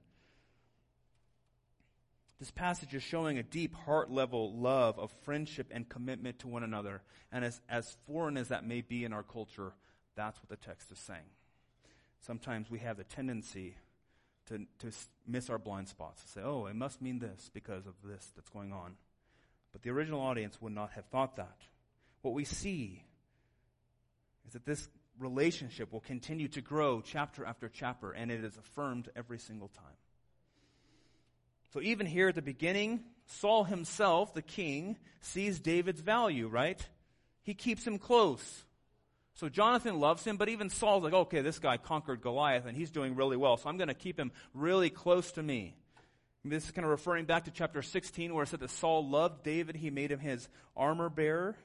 This 2.39 2.51
passage 2.51 2.93
is 2.93 3.01
showing 3.01 3.37
a 3.37 3.43
deep 3.43 3.73
heart 3.73 4.11
level 4.11 4.53
love 4.57 4.99
of 4.99 5.11
friendship 5.23 5.67
and 5.71 5.87
commitment 5.87 6.39
to 6.39 6.47
one 6.47 6.63
another. 6.63 7.01
And 7.31 7.45
as, 7.45 7.61
as 7.69 7.97
foreign 8.05 8.37
as 8.37 8.49
that 8.49 8.65
may 8.65 8.81
be 8.81 9.05
in 9.05 9.13
our 9.13 9.23
culture, 9.23 9.73
that's 10.15 10.39
what 10.39 10.49
the 10.49 10.65
text 10.65 10.91
is 10.91 10.99
saying. 10.99 11.29
Sometimes 12.21 12.69
we 12.69 12.79
have 12.79 12.97
the 12.97 13.03
tendency 13.03 13.75
to, 14.47 14.65
to 14.79 14.91
miss 15.27 15.49
our 15.49 15.57
blind 15.57 15.87
spots, 15.87 16.23
to 16.23 16.27
say, 16.29 16.41
oh, 16.43 16.65
it 16.65 16.75
must 16.75 17.01
mean 17.01 17.19
this 17.19 17.49
because 17.53 17.87
of 17.87 17.93
this 18.03 18.31
that's 18.35 18.49
going 18.49 18.73
on. 18.73 18.95
But 19.71 19.81
the 19.81 19.89
original 19.89 20.21
audience 20.21 20.61
would 20.61 20.73
not 20.73 20.91
have 20.91 21.05
thought 21.05 21.37
that. 21.37 21.57
What 22.21 22.33
we 22.33 22.45
see 22.45 23.03
is 24.45 24.53
that 24.53 24.65
this 24.65 24.87
relationship 25.19 25.91
will 25.91 26.01
continue 26.01 26.47
to 26.49 26.61
grow 26.61 27.01
chapter 27.01 27.45
after 27.45 27.69
chapter, 27.69 28.11
and 28.11 28.31
it 28.31 28.43
is 28.43 28.57
affirmed 28.57 29.09
every 29.15 29.39
single 29.39 29.69
time. 29.69 29.97
So 31.73 31.81
even 31.81 32.05
here 32.05 32.29
at 32.29 32.35
the 32.35 32.41
beginning, 32.41 33.03
Saul 33.25 33.63
himself, 33.63 34.33
the 34.33 34.41
king, 34.41 34.97
sees 35.21 35.59
David's 35.59 36.01
value, 36.01 36.47
right? 36.47 36.79
He 37.43 37.53
keeps 37.53 37.85
him 37.85 37.97
close. 37.97 38.63
So 39.33 39.49
Jonathan 39.49 39.99
loves 39.99 40.23
him, 40.23 40.37
but 40.37 40.47
even 40.47 40.69
Saul's 40.69 41.03
like, 41.03 41.13
okay, 41.13 41.41
this 41.41 41.59
guy 41.59 41.75
conquered 41.75 42.21
Goliath 42.21 42.65
and 42.65 42.77
he's 42.77 42.91
doing 42.91 43.15
really 43.15 43.35
well, 43.35 43.57
so 43.57 43.67
I'm 43.67 43.77
going 43.77 43.89
to 43.89 43.93
keep 43.93 44.17
him 44.17 44.31
really 44.53 44.89
close 44.89 45.33
to 45.33 45.43
me. 45.43 45.75
This 46.45 46.65
is 46.65 46.71
kind 46.71 46.85
of 46.85 46.91
referring 46.91 47.25
back 47.25 47.45
to 47.45 47.51
chapter 47.51 47.81
16 47.81 48.33
where 48.33 48.43
it 48.43 48.47
said 48.47 48.59
that 48.59 48.69
Saul 48.69 49.09
loved 49.09 49.43
David. 49.43 49.75
He 49.75 49.89
made 49.89 50.11
him 50.11 50.19
his 50.19 50.47
armor 50.77 51.09
bearer. 51.09 51.57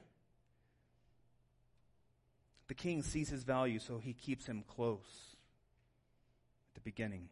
The 2.71 2.75
king 2.75 3.01
sees 3.03 3.27
his 3.27 3.43
value, 3.43 3.79
so 3.79 3.97
he 3.97 4.13
keeps 4.13 4.45
him 4.45 4.63
close 4.65 5.35
at 6.69 6.75
the 6.75 6.79
beginning. 6.79 7.27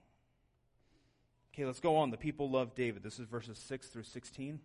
Okay, 1.54 1.64
let's 1.64 1.80
go 1.80 1.96
on. 1.96 2.12
The 2.12 2.18
people 2.18 2.50
love 2.50 2.76
David. 2.76 3.04
This 3.04 3.20
is 3.20 3.26
verses 3.26 3.58
6 3.58 3.88
through 3.88 4.04
16. 4.04 4.60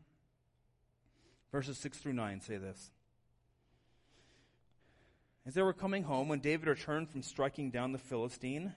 Verses 1.52 1.78
6 1.78 1.98
through 1.98 2.14
9 2.14 2.40
say 2.40 2.56
this. 2.56 2.90
As 5.46 5.54
they 5.54 5.62
were 5.62 5.72
coming 5.72 6.02
home, 6.02 6.26
when 6.26 6.40
David 6.40 6.66
returned 6.66 7.08
from 7.08 7.22
striking 7.22 7.70
down 7.70 7.92
the 7.92 7.98
Philistine, 7.98 8.74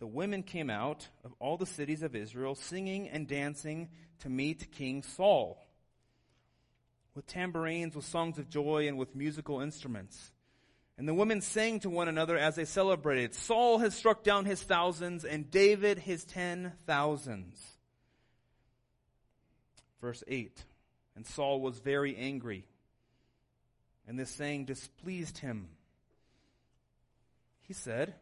the 0.00 0.06
women 0.06 0.42
came 0.42 0.68
out 0.68 1.08
of 1.24 1.32
all 1.38 1.56
the 1.56 1.64
cities 1.64 2.02
of 2.02 2.14
Israel, 2.14 2.54
singing 2.54 3.08
and 3.08 3.26
dancing 3.26 3.88
to 4.18 4.28
meet 4.28 4.70
King 4.70 5.02
Saul, 5.02 5.66
with 7.14 7.26
tambourines, 7.26 7.96
with 7.96 8.04
songs 8.04 8.36
of 8.36 8.50
joy, 8.50 8.86
and 8.86 8.98
with 8.98 9.16
musical 9.16 9.62
instruments. 9.62 10.30
And 10.98 11.08
the 11.08 11.14
women 11.14 11.40
sang 11.40 11.80
to 11.80 11.90
one 11.90 12.08
another 12.08 12.36
as 12.36 12.56
they 12.56 12.64
celebrated, 12.64 13.34
Saul 13.34 13.78
has 13.78 13.94
struck 13.94 14.22
down 14.22 14.44
his 14.44 14.62
thousands, 14.62 15.24
and 15.24 15.50
David 15.50 15.98
his 15.98 16.24
ten 16.24 16.72
thousands. 16.86 17.58
Verse 20.00 20.22
8 20.28 20.64
And 21.16 21.26
Saul 21.26 21.60
was 21.60 21.78
very 21.78 22.16
angry, 22.16 22.66
and 24.06 24.18
this 24.18 24.30
saying 24.30 24.66
displeased 24.66 25.38
him. 25.38 25.68
He 27.62 27.72
said, 27.72 28.14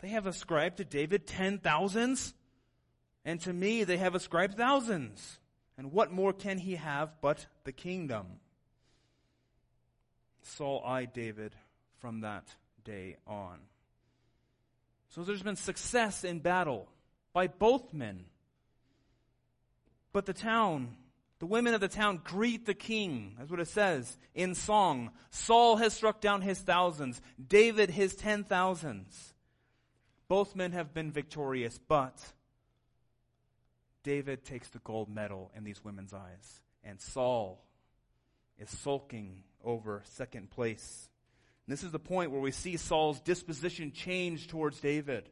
They 0.00 0.08
have 0.08 0.26
ascribed 0.26 0.78
to 0.78 0.84
David 0.84 1.26
ten 1.26 1.58
thousands, 1.58 2.32
and 3.24 3.40
to 3.42 3.52
me 3.52 3.84
they 3.84 3.98
have 3.98 4.14
ascribed 4.14 4.56
thousands. 4.56 5.38
And 5.76 5.92
what 5.92 6.10
more 6.10 6.32
can 6.32 6.58
he 6.58 6.74
have 6.74 7.20
but 7.20 7.46
the 7.62 7.70
kingdom? 7.70 8.26
Saul 10.42 10.82
eyed 10.84 11.12
David 11.12 11.54
from 12.00 12.20
that 12.20 12.46
day 12.84 13.16
on. 13.26 13.58
So 15.08 15.22
there's 15.22 15.42
been 15.42 15.56
success 15.56 16.24
in 16.24 16.40
battle 16.40 16.88
by 17.32 17.46
both 17.46 17.92
men. 17.92 18.24
But 20.12 20.26
the 20.26 20.32
town 20.32 20.96
the 21.38 21.46
women 21.46 21.74
of 21.74 21.80
the 21.80 21.88
town 21.88 22.20
greet 22.24 22.66
the 22.66 22.74
king. 22.74 23.36
That's 23.38 23.50
what 23.50 23.60
it 23.60 23.68
says 23.68 24.18
in 24.34 24.54
song. 24.54 25.12
Saul 25.30 25.76
has 25.76 25.94
struck 25.94 26.20
down 26.20 26.42
his 26.42 26.58
thousands, 26.58 27.20
David 27.44 27.90
his 27.90 28.16
ten 28.16 28.44
thousands. 28.44 29.34
Both 30.26 30.56
men 30.56 30.72
have 30.72 30.92
been 30.92 31.12
victorious, 31.12 31.78
but 31.88 32.20
David 34.02 34.44
takes 34.44 34.68
the 34.68 34.80
gold 34.80 35.08
medal 35.08 35.50
in 35.56 35.64
these 35.64 35.82
women's 35.84 36.12
eyes, 36.12 36.60
and 36.82 37.00
Saul 37.00 37.64
is 38.58 38.68
sulking 38.68 39.44
over 39.64 40.02
second 40.04 40.50
place. 40.50 41.08
And 41.68 41.76
this 41.76 41.84
is 41.84 41.92
the 41.92 41.98
point 41.98 42.30
where 42.30 42.40
we 42.40 42.50
see 42.50 42.78
Saul's 42.78 43.20
disposition 43.20 43.92
change 43.92 44.48
towards 44.48 44.80
David. 44.80 45.28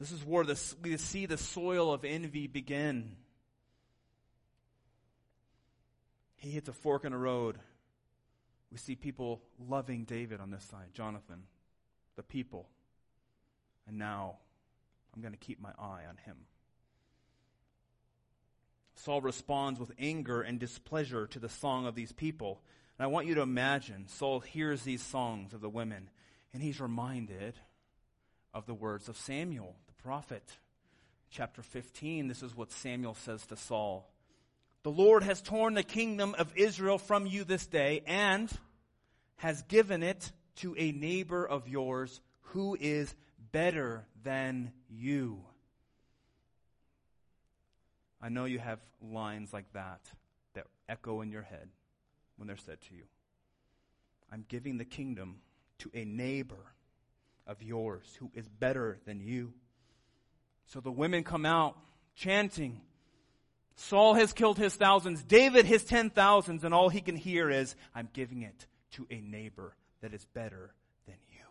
This 0.00 0.10
is 0.10 0.24
where 0.24 0.44
we 0.82 0.96
see 0.96 1.26
the 1.26 1.38
soil 1.38 1.92
of 1.92 2.04
envy 2.04 2.48
begin. 2.48 3.16
he 6.40 6.50
hits 6.50 6.68
a 6.68 6.72
fork 6.72 7.04
in 7.04 7.12
the 7.12 7.18
road. 7.18 7.58
We 8.72 8.78
see 8.78 8.94
people 8.94 9.42
loving 9.68 10.04
David 10.04 10.40
on 10.40 10.50
this 10.50 10.64
side, 10.64 10.94
Jonathan, 10.94 11.42
the 12.16 12.22
people. 12.22 12.66
And 13.86 13.98
now 13.98 14.38
I'm 15.14 15.20
going 15.20 15.34
to 15.34 15.38
keep 15.38 15.60
my 15.60 15.72
eye 15.78 16.04
on 16.08 16.16
him. 16.24 16.36
Saul 18.94 19.20
responds 19.20 19.78
with 19.78 19.92
anger 19.98 20.40
and 20.40 20.58
displeasure 20.58 21.26
to 21.26 21.38
the 21.38 21.48
song 21.48 21.86
of 21.86 21.94
these 21.94 22.12
people. 22.12 22.62
And 23.00 23.04
I 23.04 23.08
want 23.08 23.26
you 23.26 23.36
to 23.36 23.40
imagine 23.40 24.08
Saul 24.08 24.40
hears 24.40 24.82
these 24.82 25.02
songs 25.02 25.54
of 25.54 25.62
the 25.62 25.70
women, 25.70 26.10
and 26.52 26.62
he's 26.62 26.82
reminded 26.82 27.54
of 28.52 28.66
the 28.66 28.74
words 28.74 29.08
of 29.08 29.16
Samuel, 29.16 29.74
the 29.86 30.02
prophet. 30.02 30.44
Chapter 31.30 31.62
15, 31.62 32.28
this 32.28 32.42
is 32.42 32.54
what 32.54 32.70
Samuel 32.70 33.14
says 33.14 33.46
to 33.46 33.56
Saul. 33.56 34.06
The 34.82 34.90
Lord 34.90 35.22
has 35.22 35.40
torn 35.40 35.72
the 35.72 35.82
kingdom 35.82 36.34
of 36.38 36.52
Israel 36.56 36.98
from 36.98 37.24
you 37.24 37.44
this 37.44 37.66
day 37.66 38.02
and 38.06 38.50
has 39.36 39.62
given 39.62 40.02
it 40.02 40.30
to 40.56 40.74
a 40.76 40.92
neighbor 40.92 41.42
of 41.42 41.68
yours 41.68 42.20
who 42.52 42.76
is 42.78 43.14
better 43.50 44.04
than 44.22 44.72
you. 44.90 45.40
I 48.20 48.28
know 48.28 48.44
you 48.44 48.58
have 48.58 48.80
lines 49.00 49.54
like 49.54 49.72
that 49.72 50.02
that 50.52 50.66
echo 50.86 51.22
in 51.22 51.30
your 51.32 51.44
head 51.44 51.70
when 52.40 52.46
they're 52.46 52.56
said 52.56 52.80
to 52.80 52.94
you. 52.94 53.04
I'm 54.32 54.44
giving 54.48 54.78
the 54.78 54.84
kingdom 54.84 55.42
to 55.78 55.90
a 55.94 56.04
neighbor 56.04 56.72
of 57.46 57.62
yours 57.62 58.16
who 58.18 58.30
is 58.34 58.48
better 58.48 58.98
than 59.04 59.20
you. 59.20 59.52
So 60.66 60.80
the 60.80 60.90
women 60.90 61.22
come 61.22 61.44
out 61.44 61.76
chanting, 62.14 62.80
Saul 63.76 64.14
has 64.14 64.32
killed 64.32 64.58
his 64.58 64.74
thousands, 64.74 65.22
David 65.22 65.66
his 65.66 65.84
ten 65.84 66.10
thousands, 66.10 66.64
and 66.64 66.72
all 66.72 66.88
he 66.88 67.00
can 67.00 67.16
hear 67.16 67.50
is, 67.50 67.76
I'm 67.94 68.08
giving 68.12 68.42
it 68.42 68.66
to 68.92 69.06
a 69.10 69.20
neighbor 69.20 69.74
that 70.00 70.14
is 70.14 70.24
better 70.26 70.72
than 71.06 71.16
you. 71.30 71.44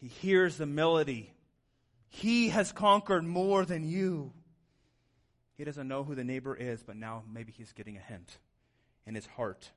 He 0.00 0.08
hears 0.08 0.56
the 0.56 0.66
melody. 0.66 1.32
He 2.08 2.48
has 2.48 2.72
conquered 2.72 3.24
more 3.24 3.64
than 3.64 3.88
you. 3.88 4.32
He 5.56 5.64
doesn't 5.64 5.88
know 5.88 6.04
who 6.04 6.14
the 6.14 6.24
neighbor 6.24 6.54
is, 6.54 6.82
but 6.82 6.96
now 6.96 7.22
maybe 7.32 7.52
he's 7.52 7.72
getting 7.72 7.96
a 7.96 8.00
hint. 8.00 8.38
And 9.08 9.16
his 9.16 9.24
heart 9.24 9.70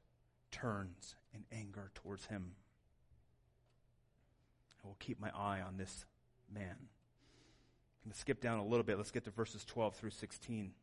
turns 0.52 1.16
in 1.34 1.46
anger 1.58 1.90
towards 1.96 2.26
him. 2.26 2.52
I 4.84 4.88
will 4.88 4.98
keep 5.00 5.22
my 5.22 5.30
eye 5.30 5.62
on 5.66 5.78
this 5.78 6.06
man. 6.54 6.76
I'm 6.76 8.10
going 8.10 8.12
to 8.12 8.20
skip 8.20 8.42
down 8.42 8.60
a 8.60 8.66
little 8.66 8.84
bit. 8.84 8.98
Let's 8.98 9.12
get 9.12 9.24
to 9.24 9.32
verses 9.32 9.64
12 9.64 9.96
through 9.96 10.10
16. 10.10 10.74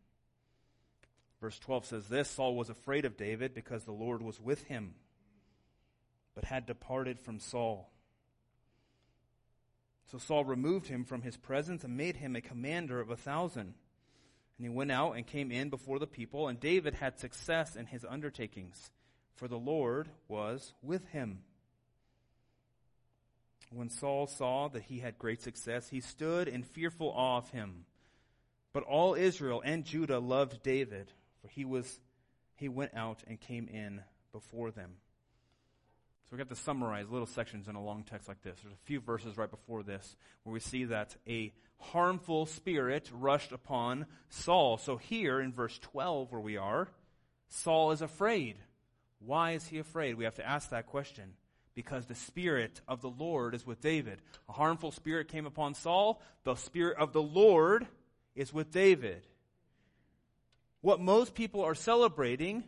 Verse 1.43 1.59
12 1.59 1.85
says 1.85 2.09
this 2.09 2.31
Saul 2.31 2.57
was 2.57 2.71
afraid 2.71 3.05
of 3.05 3.19
David 3.19 3.53
because 3.53 3.85
the 3.85 3.93
Lord 3.93 4.23
was 4.23 4.41
with 4.41 4.65
him. 4.65 4.95
but 6.35 6.45
had 6.45 6.65
departed 6.65 7.21
from 7.21 7.41
Saul. 7.41 7.91
So 10.11 10.17
Saul 10.17 10.47
removed 10.47 10.87
him 10.87 11.05
from 11.05 11.21
his 11.21 11.37
presence 11.37 11.85
and 11.85 11.99
made 11.99 12.17
him 12.17 12.35
a 12.35 12.41
commander 12.41 12.99
of 12.99 13.11
a 13.11 13.17
thousand. 13.17 13.75
And 14.59 14.67
he 14.67 14.69
went 14.69 14.91
out 14.91 15.13
and 15.13 15.27
came 15.27 15.53
in 15.53 15.71
before 15.71 15.99
the 15.99 16.07
people, 16.07 16.49
and 16.49 16.59
David 16.59 16.95
had 16.95 17.19
success 17.19 17.77
in 17.77 17.87
his 17.87 18.05
undertakings, 18.05 18.91
for 19.37 19.47
the 19.47 19.59
Lord 19.59 20.09
was 20.27 20.75
with 20.83 21.07
him. 21.09 21.41
When 23.71 23.89
Saul 23.89 24.27
saw 24.27 24.69
that 24.69 24.85
he 24.85 24.99
had 24.99 25.19
great 25.19 25.43
success, 25.43 25.89
he 25.89 26.01
stood 26.01 26.49
in 26.49 26.63
fearful 26.63 27.11
awe 27.11 27.39
of 27.39 27.51
him. 27.51 27.85
But 28.73 28.83
all 28.83 29.15
Israel 29.15 29.63
and 29.65 29.85
Judah 29.85 30.19
loved 30.19 30.63
David, 30.63 31.13
for 31.41 31.49
he 31.49 31.65
was 31.65 32.01
he 32.57 32.69
went 32.69 32.95
out 32.95 33.23
and 33.29 33.41
came 33.41 33.69
in 33.69 34.03
before 34.33 34.71
them. 34.73 34.97
So 36.29 36.37
we 36.37 36.41
have 36.41 36.49
to 36.51 36.57
summarize 36.57 37.09
little 37.09 37.27
sections 37.27 37.69
in 37.69 37.75
a 37.75 37.83
long 37.83 38.03
text 38.03 38.29
like 38.29 38.43
this. 38.43 38.59
There's 38.63 38.75
a 38.75 38.85
few 38.87 39.01
verses 39.01 39.39
right 39.39 39.51
before 39.51 39.83
this 39.83 40.15
where 40.43 40.53
we 40.53 40.61
see 40.61 40.85
that 40.85 41.17
a 41.27 41.55
harmful 41.79 42.45
spirit 42.45 43.11
rushed 43.15 43.53
upon 43.53 44.05
Saul. 44.29 44.77
So 44.77 44.99
here 44.99 45.41
in 45.41 45.55
verse 45.55 45.79
12 45.79 46.31
where 46.31 46.41
we 46.41 46.59
are, 46.59 46.89
Saul 47.49 47.93
is 47.93 48.03
afraid. 48.03 48.57
Why 49.21 49.53
is 49.53 49.67
he 49.69 49.79
afraid? 49.79 50.17
We 50.17 50.25
have 50.25 50.35
to 50.35 50.47
ask 50.47 50.69
that 50.69 50.87
question. 50.87 51.33
Because 51.75 52.05
the 52.07 52.15
Spirit 52.15 52.81
of 52.89 53.01
the 53.01 53.09
Lord 53.09 53.55
is 53.55 53.65
with 53.65 53.81
David. 53.81 54.21
A 54.49 54.53
harmful 54.53 54.91
spirit 54.91 55.29
came 55.29 55.47
upon 55.47 55.75
Saul. 55.75 56.21
The 56.43 56.57
Spirit 56.57 56.99
of 56.99 57.13
the 57.13 57.23
Lord 57.23 57.87
is 58.35 58.53
with 58.53 58.71
David. 58.73 59.23
What 60.81 61.01
most 61.01 61.35
people 61.35 61.65
are 61.65 61.77
celebrating 61.77 62.65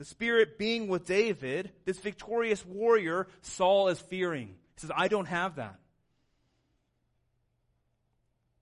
the 0.00 0.06
Spirit 0.06 0.56
being 0.56 0.88
with 0.88 1.04
David, 1.04 1.72
this 1.84 1.98
victorious 1.98 2.64
warrior, 2.64 3.28
Saul 3.42 3.88
is 3.88 4.00
fearing. 4.00 4.46
He 4.46 4.80
says, 4.80 4.90
I 4.96 5.08
don't 5.08 5.26
have 5.26 5.56
that. 5.56 5.78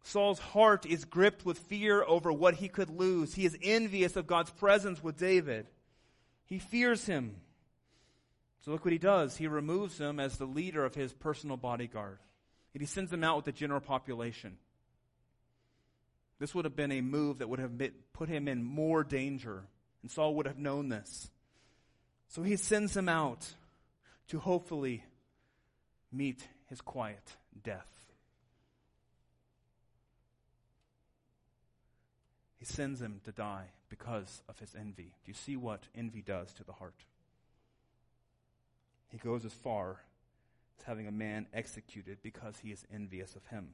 Saul's 0.02 0.40
heart 0.40 0.85
is 0.85 1.04
gripped 1.04 1.47
with 1.47 1.57
fear 1.57 2.02
over 2.02 2.33
what 2.33 2.54
he 2.54 2.66
could 2.66 2.90
lose. 2.90 3.35
He 3.35 3.47
is 3.47 3.57
envious 3.62 4.16
of 4.16 4.26
God's 4.26 4.50
presence 4.50 5.00
with 5.00 5.16
David. 5.16 5.68
He 6.45 6.59
fears 6.59 7.07
him. 7.07 7.37
So 8.64 8.73
look 8.73 8.85
what 8.85 8.90
he 8.90 8.99
does. 8.99 9.37
He 9.37 9.47
removes 9.47 9.97
him 9.97 10.18
as 10.18 10.38
the 10.38 10.45
leader 10.45 10.85
of 10.85 10.97
his 10.97 11.12
personal 11.12 11.57
bodyguard. 11.57 12.18
And 12.75 12.80
he 12.80 12.87
sends 12.88 13.12
him 13.12 13.23
out 13.23 13.37
with 13.37 13.45
the 13.45 13.52
general 13.52 13.80
population. 13.80 14.57
This 16.40 16.52
would 16.52 16.64
have 16.64 16.75
been 16.75 16.90
a 16.90 17.00
move 17.00 17.38
that 17.38 17.49
would 17.49 17.61
have 17.61 17.80
put 18.12 18.28
him 18.28 18.49
in 18.49 18.64
more 18.64 19.04
danger 19.04 19.68
and 20.02 20.11
Saul 20.11 20.35
would 20.37 20.47
have 20.47 20.59
known 20.59 20.88
this. 20.88 21.31
So 22.28 22.43
he 22.43 22.57
sends 22.57 22.97
him 22.97 23.09
out 23.09 23.47
to 24.28 24.38
hopefully 24.38 25.05
meet 26.12 26.47
his 26.69 26.81
quiet 26.81 27.37
death. 27.62 27.87
He 32.59 32.64
sends 32.64 33.00
him 33.00 33.21
to 33.25 33.33
die 33.33 33.67
because 33.88 34.43
of 34.49 34.59
his 34.59 34.75
envy. 34.75 35.14
Do 35.25 35.31
you 35.31 35.35
see 35.35 35.57
what 35.57 35.85
envy 35.97 36.23
does 36.23 36.52
to 36.55 36.64
the 36.64 36.73
heart? 36.73 37.05
He 39.11 39.19
goes 39.19 39.45
as 39.45 39.52
far 39.52 40.02
as 40.78 40.85
having 40.85 41.07
a 41.07 41.12
man 41.12 41.47
executed 41.55 42.19
because 42.23 42.59
he 42.59 42.71
is 42.71 42.85
envious 42.93 43.35
of 43.37 43.47
him. 43.47 43.69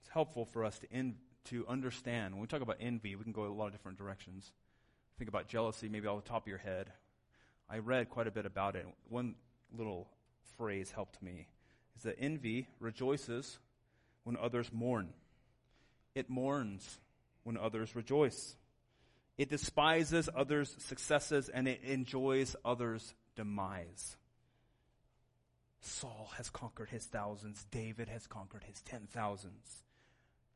It's 0.00 0.10
helpful 0.10 0.46
for 0.46 0.64
us 0.64 0.78
to, 0.78 0.92
en- 0.92 1.16
to 1.46 1.66
understand. 1.68 2.34
When 2.34 2.40
we 2.40 2.46
talk 2.46 2.62
about 2.62 2.78
envy, 2.80 3.16
we 3.16 3.24
can 3.24 3.32
go 3.32 3.44
a 3.44 3.48
lot 3.48 3.66
of 3.66 3.72
different 3.72 3.98
directions. 3.98 4.52
Think 5.18 5.28
about 5.28 5.48
jealousy, 5.48 5.88
maybe 5.88 6.06
off 6.06 6.24
the 6.24 6.28
top 6.28 6.44
of 6.44 6.48
your 6.48 6.58
head. 6.58 6.90
I 7.70 7.78
read 7.78 8.10
quite 8.10 8.26
a 8.26 8.32
bit 8.32 8.46
about 8.46 8.76
it. 8.76 8.86
One 9.08 9.36
little 9.76 10.08
phrase 10.56 10.90
helped 10.90 11.22
me 11.22 11.48
is 11.96 12.02
that 12.02 12.18
envy 12.18 12.68
rejoices 12.80 13.58
when 14.24 14.36
others 14.36 14.70
mourn. 14.72 15.10
It 16.14 16.30
mourns 16.30 16.98
when 17.42 17.56
others 17.56 17.94
rejoice. 17.94 18.56
It 19.36 19.50
despises 19.50 20.28
others' 20.34 20.74
successes 20.78 21.48
and 21.48 21.66
it 21.66 21.82
enjoys 21.82 22.54
others' 22.64 23.14
demise. 23.36 24.16
Saul 25.80 26.30
has 26.36 26.48
conquered 26.50 26.90
his 26.90 27.04
thousands. 27.04 27.64
David 27.70 28.08
has 28.08 28.26
conquered 28.26 28.64
his 28.64 28.80
ten 28.82 29.08
thousands. 29.10 29.82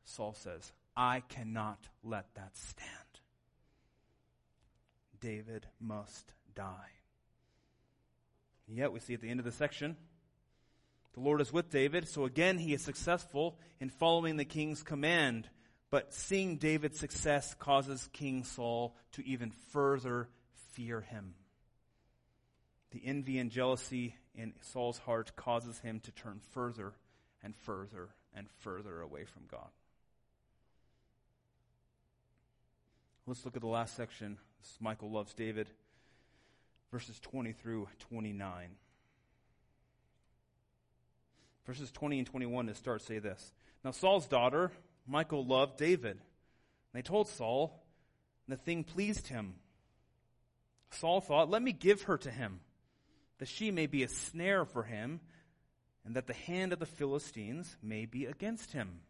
Saul 0.09 0.33
says, 0.33 0.71
I 0.95 1.21
cannot 1.29 1.87
let 2.03 2.33
that 2.35 2.57
stand. 2.57 2.89
David 5.21 5.67
must 5.79 6.33
die. 6.55 6.91
Yet 8.67 8.91
we 8.91 8.99
see 8.99 9.13
at 9.13 9.21
the 9.21 9.29
end 9.29 9.39
of 9.39 9.45
the 9.45 9.51
section, 9.51 9.97
the 11.13 11.21
Lord 11.21 11.41
is 11.41 11.51
with 11.51 11.69
David, 11.69 12.07
so 12.07 12.25
again 12.25 12.57
he 12.57 12.73
is 12.73 12.83
successful 12.83 13.57
in 13.79 13.89
following 13.89 14.37
the 14.37 14.45
king's 14.45 14.83
command. 14.83 15.49
But 15.91 16.13
seeing 16.13 16.57
David's 16.57 16.99
success 16.99 17.55
causes 17.55 18.09
King 18.13 18.43
Saul 18.43 18.95
to 19.13 19.25
even 19.25 19.51
further 19.71 20.29
fear 20.73 21.01
him. 21.01 21.33
The 22.91 23.01
envy 23.03 23.39
and 23.39 23.49
jealousy 23.49 24.15
in 24.35 24.53
Saul's 24.61 24.99
heart 24.99 25.35
causes 25.35 25.79
him 25.79 25.99
to 26.01 26.11
turn 26.11 26.39
further 26.51 26.93
and 27.43 27.55
further 27.55 28.09
and 28.35 28.47
further 28.59 29.01
away 29.01 29.25
from 29.25 29.43
God. 29.49 29.69
Let's 33.29 33.45
look 33.45 33.55
at 33.55 33.61
the 33.61 33.67
last 33.67 33.95
section. 33.95 34.39
This 34.59 34.75
Michal 34.81 35.11
loves 35.11 35.35
David, 35.35 35.69
verses 36.91 37.19
20 37.19 37.51
through 37.51 37.87
29. 37.99 38.69
Verses 41.67 41.91
20 41.91 42.17
and 42.17 42.27
21 42.27 42.65
to 42.65 42.73
start 42.73 43.03
say 43.03 43.19
this. 43.19 43.53
Now 43.85 43.91
Saul's 43.91 44.25
daughter, 44.25 44.71
Michal, 45.07 45.45
loved 45.45 45.77
David. 45.77 46.13
And 46.13 46.19
they 46.91 47.03
told 47.03 47.27
Saul, 47.27 47.79
and 48.47 48.57
the 48.57 48.63
thing 48.63 48.83
pleased 48.83 49.27
him. 49.27 49.53
Saul 50.89 51.21
thought, 51.21 51.51
let 51.51 51.61
me 51.61 51.71
give 51.71 52.01
her 52.03 52.17
to 52.17 52.31
him, 52.31 52.61
that 53.37 53.47
she 53.47 53.69
may 53.69 53.85
be 53.85 54.01
a 54.01 54.07
snare 54.07 54.65
for 54.65 54.81
him, 54.81 55.19
and 56.03 56.15
that 56.15 56.25
the 56.25 56.33
hand 56.33 56.73
of 56.73 56.79
the 56.79 56.87
Philistines 56.87 57.77
may 57.83 58.07
be 58.07 58.25
against 58.25 58.71
him. 58.71 59.01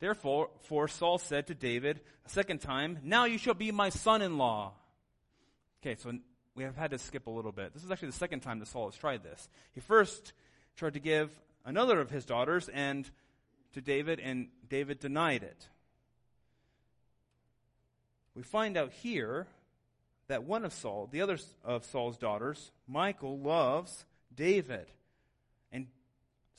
Therefore, 0.00 0.50
for 0.62 0.86
Saul 0.86 1.18
said 1.18 1.48
to 1.48 1.54
David 1.54 2.00
a 2.24 2.28
second 2.28 2.60
time, 2.60 2.98
Now 3.02 3.24
you 3.24 3.38
shall 3.38 3.54
be 3.54 3.72
my 3.72 3.88
son 3.88 4.22
in 4.22 4.38
law. 4.38 4.72
Okay, 5.82 5.96
so 5.96 6.12
we 6.54 6.64
have 6.64 6.76
had 6.76 6.90
to 6.92 6.98
skip 6.98 7.26
a 7.26 7.30
little 7.30 7.52
bit. 7.52 7.74
This 7.74 7.84
is 7.84 7.90
actually 7.90 8.08
the 8.08 8.14
second 8.14 8.40
time 8.40 8.58
that 8.60 8.68
Saul 8.68 8.90
has 8.90 8.98
tried 8.98 9.22
this. 9.22 9.48
He 9.72 9.80
first 9.80 10.32
tried 10.76 10.94
to 10.94 11.00
give 11.00 11.30
another 11.64 12.00
of 12.00 12.10
his 12.10 12.24
daughters 12.24 12.68
and 12.68 13.08
to 13.74 13.80
David, 13.80 14.20
and 14.20 14.48
David 14.68 15.00
denied 15.00 15.42
it. 15.42 15.68
We 18.34 18.42
find 18.42 18.76
out 18.76 18.92
here 18.92 19.46
that 20.28 20.44
one 20.44 20.64
of 20.64 20.72
Saul, 20.72 21.08
the 21.10 21.22
other 21.22 21.38
of 21.64 21.84
Saul's 21.84 22.16
daughters, 22.16 22.70
Michal, 22.86 23.38
loves 23.38 24.04
David. 24.34 24.86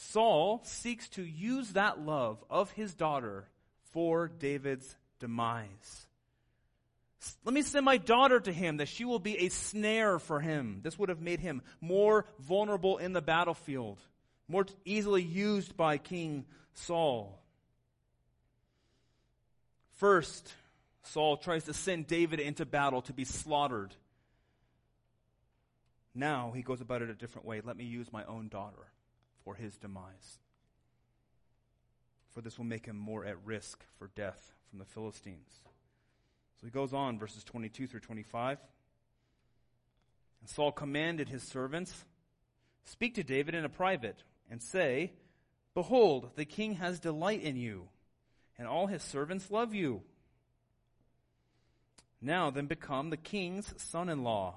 Saul 0.01 0.61
seeks 0.63 1.09
to 1.09 1.23
use 1.23 1.73
that 1.73 1.99
love 1.99 2.41
of 2.49 2.71
his 2.71 2.95
daughter 2.95 3.49
for 3.91 4.29
David's 4.29 4.95
demise. 5.19 6.07
Let 7.43 7.53
me 7.53 7.61
send 7.61 7.83
my 7.83 7.97
daughter 7.97 8.39
to 8.39 8.53
him 8.53 8.77
that 8.77 8.87
she 8.87 9.03
will 9.03 9.19
be 9.19 9.37
a 9.37 9.49
snare 9.49 10.17
for 10.17 10.39
him. 10.39 10.79
This 10.83 10.97
would 10.97 11.09
have 11.09 11.19
made 11.19 11.41
him 11.41 11.61
more 11.81 12.25
vulnerable 12.39 12.97
in 12.97 13.11
the 13.11 13.21
battlefield, 13.21 13.99
more 14.47 14.65
easily 14.85 15.21
used 15.21 15.75
by 15.75 15.97
King 15.97 16.45
Saul. 16.73 17.37
First, 19.95 20.53
Saul 21.03 21.35
tries 21.35 21.65
to 21.65 21.73
send 21.73 22.07
David 22.07 22.39
into 22.39 22.65
battle 22.65 23.01
to 23.01 23.13
be 23.13 23.25
slaughtered. 23.25 23.93
Now 26.15 26.53
he 26.55 26.61
goes 26.61 26.79
about 26.79 27.01
it 27.01 27.09
a 27.09 27.15
different 27.15 27.45
way. 27.45 27.59
Let 27.61 27.75
me 27.75 27.83
use 27.83 28.13
my 28.13 28.23
own 28.23 28.47
daughter 28.47 28.87
his 29.55 29.77
demise. 29.77 30.39
For 32.31 32.41
this 32.41 32.57
will 32.57 32.65
make 32.65 32.85
him 32.85 32.97
more 32.97 33.25
at 33.25 33.37
risk 33.43 33.83
for 33.97 34.09
death 34.15 34.53
from 34.69 34.79
the 34.79 34.85
Philistines. 34.85 35.51
So 36.59 36.67
he 36.67 36.71
goes 36.71 36.93
on, 36.93 37.19
verses 37.19 37.43
22 37.43 37.87
through 37.87 37.99
25. 38.01 38.59
And 40.41 40.49
Saul 40.49 40.71
commanded 40.71 41.29
his 41.29 41.43
servants, 41.43 42.05
Speak 42.85 43.15
to 43.15 43.23
David 43.23 43.55
in 43.55 43.65
a 43.65 43.69
private, 43.69 44.23
and 44.49 44.61
say, 44.61 45.13
Behold, 45.73 46.31
the 46.35 46.45
king 46.45 46.75
has 46.75 46.99
delight 46.99 47.41
in 47.41 47.55
you, 47.55 47.87
and 48.57 48.67
all 48.67 48.87
his 48.87 49.03
servants 49.03 49.51
love 49.51 49.73
you. 49.73 50.01
Now 52.21 52.49
then 52.49 52.65
become 52.65 53.09
the 53.09 53.17
king's 53.17 53.73
son 53.77 54.09
in 54.09 54.23
law. 54.23 54.55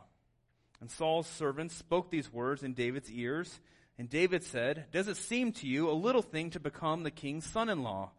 And 0.81 0.91
Saul's 0.91 1.29
servants 1.29 1.77
spoke 1.77 2.11
these 2.11 2.33
words 2.33 2.65
in 2.65 2.75
David's 2.75 3.11
ears, 3.11 3.61
and 3.99 4.09
David 4.09 4.43
said, 4.43 4.87
Does 4.93 5.09
it 5.09 5.17
seem 5.17 5.53
to 5.53 5.67
you 5.67 5.91
a 5.91 5.93
little 5.93 6.23
thing 6.23 6.51
to 6.51 6.61
become 6.61 7.03
the 7.03 7.11
king's 7.11 7.47
son 7.47 7.69
in 7.69 7.83
law, 7.83 8.11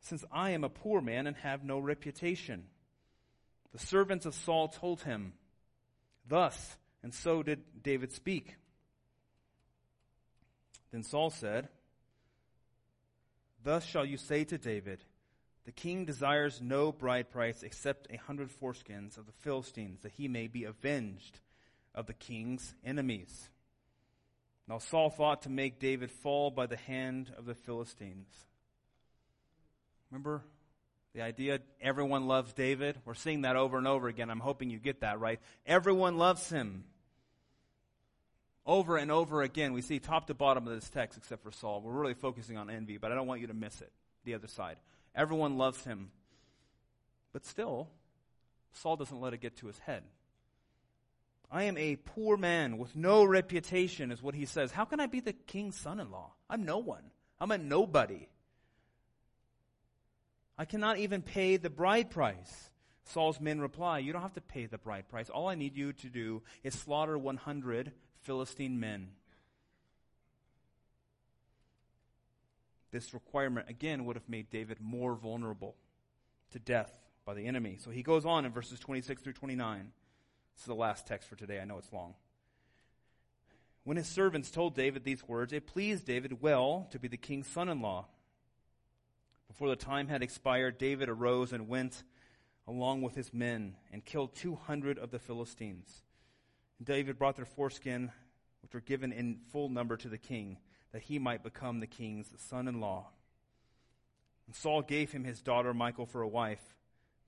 since 0.00 0.24
I 0.32 0.50
am 0.50 0.64
a 0.64 0.68
poor 0.68 1.00
man 1.00 1.26
and 1.26 1.36
have 1.38 1.64
no 1.64 1.78
reputation? 1.78 2.64
The 3.72 3.78
servants 3.78 4.26
of 4.26 4.34
Saul 4.34 4.68
told 4.68 5.02
him, 5.02 5.34
thus, 6.30 6.76
and 7.02 7.12
so 7.12 7.42
did 7.42 7.82
David 7.82 8.12
speak. 8.12 8.56
Then 10.90 11.02
Saul 11.02 11.30
said, 11.30 11.68
Thus 13.62 13.84
shall 13.84 14.04
you 14.04 14.16
say 14.16 14.44
to 14.44 14.58
David, 14.58 15.04
The 15.66 15.72
king 15.72 16.04
desires 16.04 16.60
no 16.62 16.92
bride 16.92 17.30
price 17.30 17.62
except 17.62 18.08
a 18.10 18.16
hundred 18.16 18.50
foreskins 18.50 19.18
of 19.18 19.26
the 19.26 19.32
Philistines, 19.32 20.00
that 20.02 20.12
he 20.12 20.28
may 20.28 20.46
be 20.46 20.64
avenged 20.64 21.40
of 21.94 22.06
the 22.06 22.14
king's 22.14 22.74
enemies. 22.84 23.50
Now 24.70 24.78
Saul 24.78 25.10
thought 25.10 25.42
to 25.42 25.50
make 25.50 25.80
David 25.80 26.12
fall 26.12 26.52
by 26.52 26.66
the 26.66 26.76
hand 26.76 27.32
of 27.36 27.44
the 27.44 27.56
Philistines. 27.56 28.28
Remember 30.12 30.44
the 31.12 31.22
idea 31.22 31.58
everyone 31.80 32.28
loves 32.28 32.52
David? 32.52 32.96
We're 33.04 33.14
seeing 33.14 33.42
that 33.42 33.56
over 33.56 33.78
and 33.78 33.88
over 33.88 34.06
again. 34.06 34.30
I'm 34.30 34.38
hoping 34.38 34.70
you 34.70 34.78
get 34.78 35.00
that 35.00 35.18
right. 35.18 35.40
Everyone 35.66 36.18
loves 36.18 36.50
him. 36.50 36.84
Over 38.64 38.96
and 38.96 39.10
over 39.10 39.42
again, 39.42 39.72
we 39.72 39.82
see 39.82 39.98
top 39.98 40.28
to 40.28 40.34
bottom 40.34 40.68
of 40.68 40.72
this 40.72 40.88
text, 40.88 41.18
except 41.18 41.42
for 41.42 41.50
Saul. 41.50 41.80
We're 41.80 41.90
really 41.90 42.14
focusing 42.14 42.56
on 42.56 42.70
envy, 42.70 42.96
but 42.96 43.10
I 43.10 43.16
don't 43.16 43.26
want 43.26 43.40
you 43.40 43.48
to 43.48 43.54
miss 43.54 43.80
it. 43.80 43.90
The 44.24 44.34
other 44.34 44.46
side. 44.46 44.76
Everyone 45.16 45.58
loves 45.58 45.82
him. 45.82 46.12
But 47.32 47.44
still, 47.44 47.88
Saul 48.72 48.94
doesn't 48.94 49.20
let 49.20 49.34
it 49.34 49.40
get 49.40 49.56
to 49.56 49.66
his 49.66 49.80
head. 49.80 50.04
I 51.50 51.64
am 51.64 51.76
a 51.76 51.96
poor 51.96 52.36
man 52.36 52.78
with 52.78 52.94
no 52.94 53.24
reputation, 53.24 54.12
is 54.12 54.22
what 54.22 54.34
he 54.34 54.46
says. 54.46 54.70
How 54.70 54.84
can 54.84 55.00
I 55.00 55.06
be 55.06 55.20
the 55.20 55.32
king's 55.32 55.76
son 55.76 55.98
in 55.98 56.10
law? 56.10 56.32
I'm 56.48 56.64
no 56.64 56.78
one. 56.78 57.02
I'm 57.40 57.50
a 57.50 57.58
nobody. 57.58 58.28
I 60.56 60.64
cannot 60.64 60.98
even 60.98 61.22
pay 61.22 61.56
the 61.56 61.70
bride 61.70 62.10
price. 62.10 62.70
Saul's 63.04 63.40
men 63.40 63.60
reply, 63.60 63.98
You 63.98 64.12
don't 64.12 64.22
have 64.22 64.34
to 64.34 64.40
pay 64.40 64.66
the 64.66 64.78
bride 64.78 65.08
price. 65.08 65.28
All 65.28 65.48
I 65.48 65.56
need 65.56 65.76
you 65.76 65.92
to 65.94 66.08
do 66.08 66.42
is 66.62 66.74
slaughter 66.74 67.18
100 67.18 67.92
Philistine 68.22 68.78
men. 68.78 69.08
This 72.92 73.14
requirement, 73.14 73.68
again, 73.68 74.04
would 74.04 74.16
have 74.16 74.28
made 74.28 74.50
David 74.50 74.78
more 74.80 75.14
vulnerable 75.14 75.76
to 76.52 76.58
death 76.58 76.92
by 77.24 77.34
the 77.34 77.46
enemy. 77.46 77.78
So 77.80 77.90
he 77.90 78.02
goes 78.02 78.24
on 78.24 78.44
in 78.44 78.52
verses 78.52 78.78
26 78.80 79.22
through 79.22 79.32
29. 79.34 79.92
Is 80.60 80.66
the 80.66 80.74
last 80.74 81.06
text 81.06 81.26
for 81.26 81.36
today. 81.36 81.58
I 81.58 81.64
know 81.64 81.78
it's 81.78 81.90
long. 81.90 82.12
When 83.84 83.96
his 83.96 84.06
servants 84.06 84.50
told 84.50 84.74
David 84.74 85.04
these 85.04 85.26
words, 85.26 85.54
it 85.54 85.66
pleased 85.66 86.04
David 86.04 86.42
well 86.42 86.86
to 86.90 86.98
be 86.98 87.08
the 87.08 87.16
king's 87.16 87.46
son 87.46 87.70
in 87.70 87.80
law. 87.80 88.08
Before 89.48 89.70
the 89.70 89.76
time 89.76 90.08
had 90.08 90.22
expired, 90.22 90.76
David 90.76 91.08
arose 91.08 91.54
and 91.54 91.66
went 91.66 92.02
along 92.68 93.00
with 93.00 93.14
his 93.14 93.32
men 93.32 93.76
and 93.90 94.04
killed 94.04 94.34
200 94.34 94.98
of 94.98 95.10
the 95.10 95.18
Philistines. 95.18 96.02
And 96.78 96.86
David 96.86 97.18
brought 97.18 97.36
their 97.36 97.46
foreskin, 97.46 98.12
which 98.60 98.74
were 98.74 98.80
given 98.80 99.12
in 99.12 99.40
full 99.52 99.70
number 99.70 99.96
to 99.96 100.10
the 100.10 100.18
king, 100.18 100.58
that 100.92 101.00
he 101.00 101.18
might 101.18 101.42
become 101.42 101.80
the 101.80 101.86
king's 101.86 102.30
son 102.36 102.68
in 102.68 102.80
law. 102.80 103.06
And 104.46 104.54
Saul 104.54 104.82
gave 104.82 105.10
him 105.10 105.24
his 105.24 105.40
daughter 105.40 105.72
Michal 105.72 106.04
for 106.04 106.20
a 106.20 106.28
wife. 106.28 106.76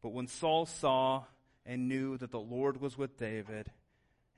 But 0.02 0.12
when 0.12 0.26
Saul 0.26 0.66
saw 0.66 1.24
and 1.64 1.88
knew 1.88 2.16
that 2.18 2.30
the 2.30 2.40
Lord 2.40 2.80
was 2.80 2.98
with 2.98 3.16
David, 3.16 3.70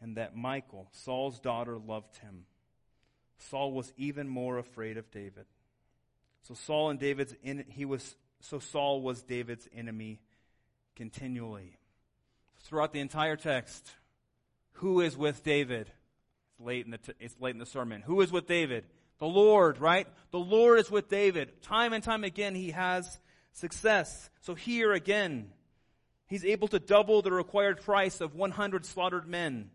and 0.01 0.17
that 0.17 0.37
Michal, 0.37 0.89
Saul's 0.93 1.41
daughter, 1.41 1.79
loved 1.79 2.17
him, 2.19 2.45
Saul 3.39 3.73
was 3.73 3.93
even 3.97 4.29
more 4.29 4.59
afraid 4.59 4.97
of 4.97 5.11
David. 5.11 5.47
So 6.43 6.55
Saul 6.55 6.91
and 6.91 7.01
David's 7.01 7.35
in, 7.43 7.65
he 7.69 7.85
was 7.85 8.17
so 8.41 8.59
Saul 8.59 9.01
was 9.01 9.23
David's 9.23 9.67
enemy 9.75 10.21
continually. 10.95 11.79
Throughout 12.65 12.93
the 12.93 13.01
entire 13.01 13.37
text, 13.37 13.91
who 14.73 15.01
is 15.01 15.17
with 15.17 15.43
David? 15.43 15.91
It's 16.51 16.61
late 16.61 16.85
in 16.85 16.91
the, 16.91 16.99
t- 16.99 17.13
it's 17.21 17.41
late 17.41 17.55
in 17.55 17.59
the 17.59 17.67
sermon. 17.67 18.03
Who 18.03 18.21
is 18.21 18.31
with 18.31 18.47
David? 18.47 18.85
The 19.19 19.27
Lord, 19.27 19.79
right? 19.79 20.07
The 20.31 20.39
Lord 20.39 20.79
is 20.79 20.91
with 20.91 21.09
David. 21.09 21.63
Time 21.63 21.93
and 21.93 22.03
time 22.03 22.25
again, 22.25 22.55
he 22.55 22.73
has 22.73 23.19
success. 23.53 24.29
So 24.41 24.55
here 24.55 24.93
again, 24.93 25.51
he's 26.27 26.45
able 26.45 26.69
to 26.69 26.79
double 26.79 27.23
the 27.23 27.33
required 27.33 27.81
price 27.83 28.21
of 28.21 28.35
100 28.35 28.85
slaughtered 28.85 29.27
men. 29.27 29.71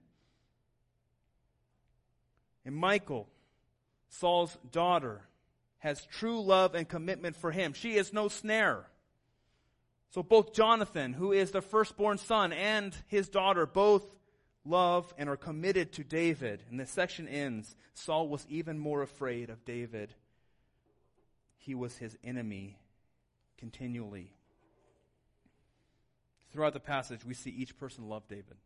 And 2.66 2.76
Michal, 2.76 3.28
Saul's 4.10 4.58
daughter, 4.72 5.22
has 5.80 6.06
true 6.06 6.42
love 6.42 6.76
and 6.76 6.88
commitment 6.88 7.36
for 7.36 7.52
him. 7.52 7.74
She 7.74 7.96
is 7.96 8.14
no 8.14 8.28
snare. 8.28 8.86
So 10.12 10.24
both 10.24 10.54
Jonathan, 10.54 11.14
who 11.14 11.32
is 11.32 11.52
the 11.52 11.62
firstborn 11.62 12.18
son, 12.18 12.52
and 12.52 12.96
his 13.08 13.30
daughter 13.30 13.66
both 13.66 14.04
love 14.66 15.14
and 15.18 15.30
are 15.30 15.38
committed 15.38 15.94
to 15.94 16.04
David. 16.04 16.64
And 16.70 16.80
the 16.80 16.86
section 16.86 17.28
ends 17.28 17.76
Saul 17.94 18.30
was 18.30 18.46
even 18.50 18.80
more 18.80 19.02
afraid 19.02 19.50
of 19.50 19.66
David. 19.66 20.14
He 21.58 21.76
was 21.76 21.98
his 21.98 22.18
enemy 22.24 22.80
continually. 23.58 24.32
Throughout 26.52 26.74
the 26.74 26.80
passage, 26.80 27.26
we 27.26 27.34
see 27.34 27.52
each 27.52 27.78
person 27.78 28.10
love 28.10 28.28
David. 28.28 28.58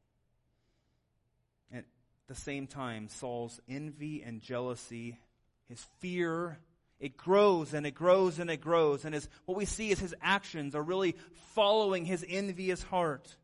At 1.73 1.85
the 2.27 2.35
same 2.35 2.67
time, 2.67 3.09
Saul's 3.09 3.59
envy 3.67 4.23
and 4.23 4.41
jealousy, 4.41 5.19
his 5.67 5.85
fear 5.99 6.59
it 7.03 7.17
grows 7.17 7.73
and 7.73 7.85
it 7.85 7.95
grows 7.95 8.39
and 8.39 8.49
it 8.49 8.61
grows. 8.61 9.03
And 9.03 9.13
his, 9.13 9.27
what 9.43 9.57
we 9.57 9.65
see 9.65 9.91
is 9.91 9.99
his 9.99 10.15
actions 10.21 10.73
are 10.73 10.81
really 10.81 11.17
following 11.53 12.05
his 12.05 12.25
envious 12.25 12.81
heart. 12.81 13.35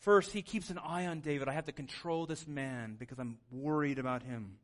First, 0.00 0.32
he 0.32 0.42
keeps 0.42 0.68
an 0.68 0.76
eye 0.76 1.06
on 1.06 1.20
David. 1.20 1.48
I 1.48 1.52
have 1.52 1.64
to 1.64 1.72
control 1.72 2.26
this 2.26 2.46
man 2.46 2.96
because 2.98 3.18
I'm 3.18 3.38
worried 3.50 3.98
about 3.98 4.22
him. 4.22 4.58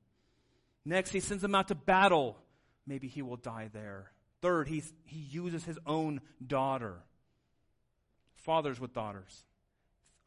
Next, 0.85 1.11
he 1.11 1.21
sends 1.21 1.43
him 1.43 1.55
out 1.55 1.69
to 1.69 1.75
battle. 1.75 2.37
Maybe 2.87 3.09
he 3.09 3.23
will 3.23 3.37
die 3.37 3.71
there. 3.73 4.13
Third, 4.43 4.69
he, 4.69 4.83
he 5.07 5.19
uses 5.19 5.65
his 5.65 5.79
own 5.87 6.21
daughter. 6.47 6.97
Fathers 8.47 8.79
with 8.79 8.95
daughters. 8.95 9.43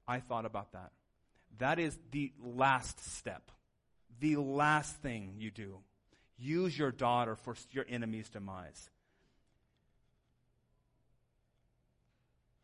I 0.06 0.20
thought 0.20 0.46
about 0.46 0.74
that. 0.74 0.92
That 1.58 1.80
is 1.80 1.98
the 2.12 2.34
last 2.44 3.00
step. 3.16 3.50
The 4.20 4.36
last 4.36 4.98
thing 4.98 5.36
you 5.38 5.52
do. 5.52 5.78
Use 6.38 6.78
your 6.78 6.92
daughter 6.92 7.38
for 7.38 7.56
your 7.72 7.86
enemy's 7.88 8.30
demise. 8.30 8.90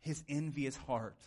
His 0.00 0.22
envious 0.28 0.76
heart 0.76 1.18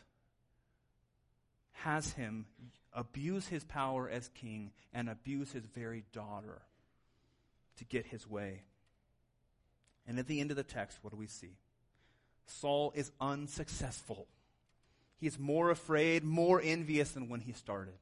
has 1.72 2.14
him 2.14 2.46
abuse 2.94 3.48
his 3.48 3.64
power 3.64 4.08
as 4.08 4.30
king 4.30 4.72
and 4.94 5.10
abuse 5.10 5.52
his 5.52 5.66
very 5.66 6.04
daughter 6.14 6.62
to 7.78 7.86
get 7.86 8.06
his 8.06 8.30
way. 8.30 8.62
And 10.08 10.20
at 10.20 10.28
the 10.28 10.40
end 10.40 10.52
of 10.52 10.58
the 10.58 10.64
text, 10.64 11.00
what 11.02 11.12
do 11.12 11.18
we 11.18 11.28
see? 11.28 11.58
Saul 12.50 12.92
is 12.96 13.12
unsuccessful. 13.20 14.28
He 15.18 15.28
is 15.28 15.38
more 15.38 15.70
afraid, 15.70 16.24
more 16.24 16.62
envious 16.62 17.12
than 17.12 17.30
when 17.30 17.42
he 17.42 17.54
started. 17.54 17.96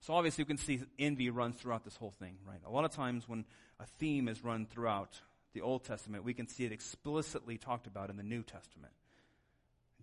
So 0.00 0.14
obviously 0.14 0.42
you 0.42 0.46
can 0.46 0.58
see 0.58 0.80
envy 0.98 1.30
runs 1.30 1.56
throughout 1.56 1.84
this 1.84 1.96
whole 1.96 2.14
thing, 2.18 2.36
right? 2.46 2.60
A 2.66 2.70
lot 2.70 2.84
of 2.84 2.92
times 2.92 3.28
when 3.28 3.44
a 3.80 3.86
theme 3.98 4.28
is 4.28 4.44
run 4.44 4.66
throughout 4.66 5.20
the 5.54 5.60
Old 5.60 5.84
Testament, 5.84 6.24
we 6.24 6.34
can 6.34 6.48
see 6.48 6.64
it 6.64 6.72
explicitly 6.72 7.58
talked 7.58 7.86
about 7.86 8.10
in 8.10 8.16
the 8.16 8.22
New 8.22 8.42
Testament. 8.42 8.92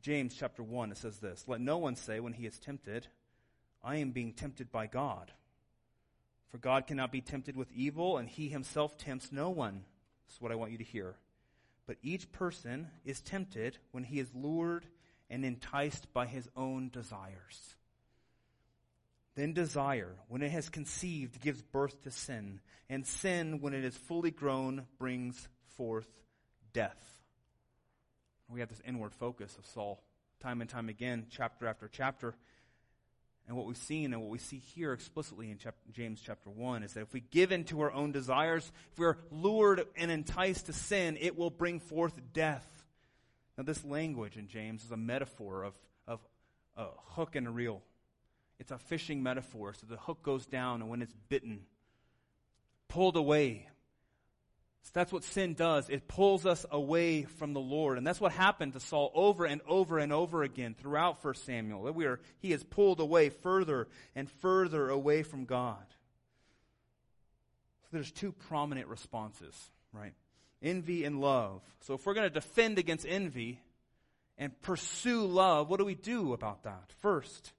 James 0.02 0.36
chapter 0.38 0.62
1, 0.62 0.92
it 0.92 0.98
says 0.98 1.18
this, 1.18 1.46
Let 1.48 1.62
no 1.62 1.78
one 1.78 1.96
say 1.96 2.20
when 2.20 2.34
he 2.34 2.46
is 2.46 2.60
tempted, 2.60 3.08
I 3.84 3.98
am 3.98 4.12
being 4.12 4.34
tempted 4.34 4.72
by 4.72 4.88
God. 4.88 5.32
For 6.50 6.58
God 6.58 6.88
cannot 6.88 7.12
be 7.12 7.22
tempted 7.22 7.56
with 7.56 7.72
evil, 7.72 8.18
and 8.18 8.30
he 8.30 8.50
himself 8.50 8.98
tempts 8.98 9.32
no 9.32 9.50
one. 9.50 9.84
This 10.28 10.36
is 10.36 10.42
what 10.42 10.52
I 10.52 10.56
want 10.56 10.72
you 10.72 10.78
to 10.78 10.84
hear. 10.84 11.16
But 11.88 11.98
each 12.02 12.32
person 12.32 12.88
is 13.04 13.22
tempted 13.22 13.78
when 13.92 14.04
he 14.04 14.20
is 14.20 14.34
lured 14.34 14.86
and 15.30 15.46
enticed 15.46 16.12
by 16.14 16.26
his 16.26 16.48
own 16.56 16.90
desires. 16.90 17.76
Then 19.36 19.54
desire, 19.54 20.16
when 20.28 20.42
it 20.42 20.52
has 20.52 20.70
conceived, 20.70 21.42
gives 21.42 21.62
birth 21.62 22.02
to 22.04 22.12
sin. 22.12 22.62
And 22.90 23.06
sin, 23.06 23.60
when 23.62 23.74
it 23.74 23.84
is 23.84 23.98
fully 23.98 24.32
grown, 24.32 24.86
brings 24.98 25.48
forth 25.76 26.08
death. 26.74 27.22
We 28.48 28.62
have 28.62 28.70
this 28.70 28.82
inward 28.86 29.14
focus 29.14 29.58
of 29.58 29.66
Saul 29.66 30.02
time 30.40 30.62
and 30.62 30.70
time 30.70 30.90
again, 30.90 31.26
chapter 31.30 31.68
after 31.68 31.88
chapter. 31.88 32.36
And 33.48 33.56
what 33.56 33.68
we've 33.68 33.78
seen 33.78 34.12
and 34.12 34.22
what 34.22 34.32
we 34.32 34.40
see 34.40 34.58
here 34.58 34.92
explicitly 34.92 35.52
in 35.52 35.58
chapter, 35.58 35.92
James 35.92 36.20
chapter 36.24 36.50
1 36.50 36.82
is 36.84 36.94
that 36.94 37.02
if 37.02 37.14
we 37.14 37.22
give 37.32 37.52
in 37.52 37.64
to 37.66 37.82
our 37.82 37.92
own 37.92 38.12
desires, 38.12 38.72
if 38.92 39.00
we're 39.00 39.18
lured 39.32 39.86
and 39.96 40.10
enticed 40.10 40.66
to 40.66 40.74
sin, 40.74 41.18
it 41.22 41.38
will 41.38 41.52
bring 41.52 41.80
forth 41.80 42.20
death. 42.34 42.66
Now, 43.58 43.64
this 43.64 43.86
language 43.86 44.36
in 44.36 44.48
James 44.48 44.84
is 44.84 44.92
a 44.92 44.98
metaphor 44.98 45.64
of, 45.64 45.74
of 46.08 46.20
a 46.76 46.88
hook 47.10 47.36
and 47.36 47.48
a 47.48 47.52
reel. 47.52 47.84
It's 48.60 48.72
a 48.72 48.78
fishing 48.78 49.22
metaphor. 49.22 49.74
So 49.74 49.86
the 49.88 49.98
hook 49.98 50.24
goes 50.24 50.46
down, 50.48 50.82
and 50.82 50.90
when 50.90 51.02
it's 51.02 51.16
bitten, 51.30 51.66
pulled 52.88 53.16
away, 53.16 53.68
So 54.86 54.92
that's 54.94 55.12
what 55.12 55.24
sin 55.24 55.56
does. 55.56 55.90
It 55.90 56.08
pulls 56.08 56.46
us 56.46 56.64
away 56.70 57.24
from 57.24 57.54
the 57.54 57.60
Lord. 57.60 57.98
And 57.98 58.06
that's 58.06 58.22
what 58.22 58.32
happened 58.32 58.74
to 58.74 58.80
Saul 58.80 59.12
over 59.16 59.46
and 59.46 59.60
over 59.68 59.98
and 59.98 60.14
over 60.14 60.44
again 60.44 60.76
throughout 60.80 61.24
1 61.24 61.34
Samuel. 61.34 61.92
We 61.92 62.06
are, 62.06 62.20
he 62.38 62.54
is 62.54 62.64
pulled 62.64 63.00
away 63.00 63.30
further 63.30 63.88
and 64.16 64.30
further 64.30 64.90
away 64.90 65.24
from 65.24 65.46
God. 65.46 65.84
So 67.82 67.88
there's 67.94 68.12
two 68.12 68.32
prominent 68.32 68.88
responses, 68.88 69.56
right? 69.92 70.14
Envy 70.62 71.04
and 71.04 71.20
love. 71.20 71.62
So 71.82 71.96
if 71.96 72.06
we're 72.06 72.14
going 72.14 72.30
to 72.30 72.34
defend 72.34 72.78
against 72.78 73.08
envy 73.10 73.60
and 74.38 74.62
pursue 74.62 75.26
love, 75.26 75.68
what 75.68 75.80
do 75.80 75.86
we 75.86 75.96
do 75.96 76.34
about 76.34 76.62
that? 76.64 76.94
First, 77.02 77.54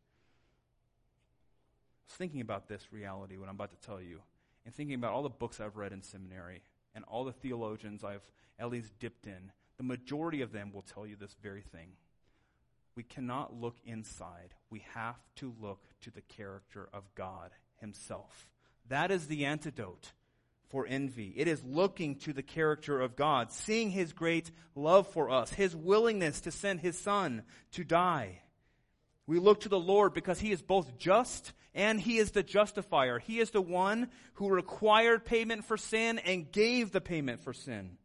I 2.04 2.06
was 2.06 2.16
thinking 2.18 2.40
about 2.40 2.68
this 2.68 2.86
reality, 2.92 3.36
what 3.36 3.48
I'm 3.48 3.56
about 3.56 3.72
to 3.72 3.84
tell 3.84 4.00
you, 4.00 4.20
and 4.64 4.72
thinking 4.72 4.94
about 4.94 5.12
all 5.12 5.24
the 5.24 5.28
books 5.28 5.60
I've 5.60 5.76
read 5.76 5.92
in 5.92 6.04
seminary 6.04 6.62
and 6.96 7.04
all 7.04 7.24
the 7.24 7.32
theologians 7.32 8.02
I've 8.02 8.26
at 8.58 8.70
least 8.70 8.98
dipped 8.98 9.26
in, 9.26 9.52
the 9.76 9.84
majority 9.84 10.40
of 10.40 10.50
them 10.50 10.72
will 10.72 10.82
tell 10.82 11.06
you 11.06 11.14
this 11.14 11.36
very 11.42 11.60
thing. 11.60 11.90
We 12.96 13.02
cannot 13.02 13.54
look 13.54 13.76
inside. 13.84 14.54
We 14.70 14.82
have 14.94 15.20
to 15.36 15.54
look 15.60 15.84
to 16.00 16.10
the 16.10 16.22
character 16.22 16.88
of 16.92 17.02
God 17.14 17.50
Himself. 17.76 18.48
That 18.88 19.10
is 19.10 19.26
the 19.26 19.44
antidote 19.44 20.12
for 20.70 20.86
envy. 20.88 21.34
It 21.36 21.46
is 21.46 21.62
looking 21.62 22.16
to 22.20 22.32
the 22.32 22.42
character 22.42 23.00
of 23.00 23.14
God, 23.14 23.52
seeing 23.52 23.90
His 23.90 24.14
great 24.14 24.50
love 24.74 25.06
for 25.08 25.30
us, 25.30 25.52
His 25.52 25.76
willingness 25.76 26.40
to 26.40 26.50
send 26.50 26.80
His 26.80 26.98
Son 26.98 27.42
to 27.72 27.84
die. 27.84 28.40
We 29.26 29.38
look 29.38 29.60
to 29.60 29.68
the 29.68 29.78
Lord 29.78 30.14
because 30.14 30.40
He 30.40 30.52
is 30.52 30.62
both 30.62 30.98
just 30.98 31.52
and 31.74 32.00
He 32.00 32.18
is 32.18 32.30
the 32.30 32.42
justifier. 32.42 33.18
He 33.18 33.38
is 33.38 33.50
the 33.50 33.62
one 33.62 34.08
who 34.34 34.48
required 34.48 35.24
payment 35.24 35.64
for 35.64 35.76
sin 35.76 36.18
and 36.20 36.50
gave 36.50 36.92
the 36.92 37.00
payment 37.00 37.40
for 37.40 37.52
sin. 37.52 37.98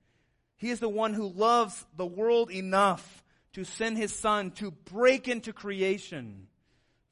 He 0.57 0.69
is 0.69 0.79
the 0.79 0.89
one 0.89 1.13
who 1.13 1.27
loves 1.27 1.85
the 1.95 2.05
world 2.05 2.51
enough 2.51 3.23
to 3.53 3.63
send 3.63 3.97
His 3.97 4.13
Son 4.13 4.51
to 4.51 4.71
break 4.71 5.27
into 5.27 5.53
creation 5.53 6.47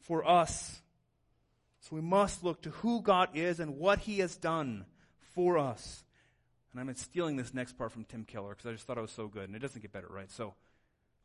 for 0.02 0.28
us. 0.28 0.82
So 1.82 1.96
we 1.96 2.02
must 2.02 2.44
look 2.44 2.62
to 2.64 2.70
who 2.70 3.02
God 3.02 3.30
is 3.34 3.60
and 3.60 3.78
what 3.78 4.00
He 4.00 4.20
has 4.20 4.36
done 4.36 4.86
for 5.34 5.58
us. 5.58 6.04
And 6.72 6.80
I'm 6.80 6.94
stealing 6.96 7.36
this 7.36 7.54
next 7.54 7.78
part 7.78 7.92
from 7.92 8.06
Tim 8.06 8.26
Keller 8.26 8.50
because 8.50 8.68
I 8.68 8.72
just 8.74 8.86
thought 8.86 8.98
it 8.98 9.02
was 9.02 9.12
so 9.12 9.28
good, 9.28 9.46
and 9.46 9.56
it 9.56 9.60
doesn't 9.60 9.82
get 9.82 9.92
better, 9.92 10.08
right? 10.10 10.30
So, 10.32 10.54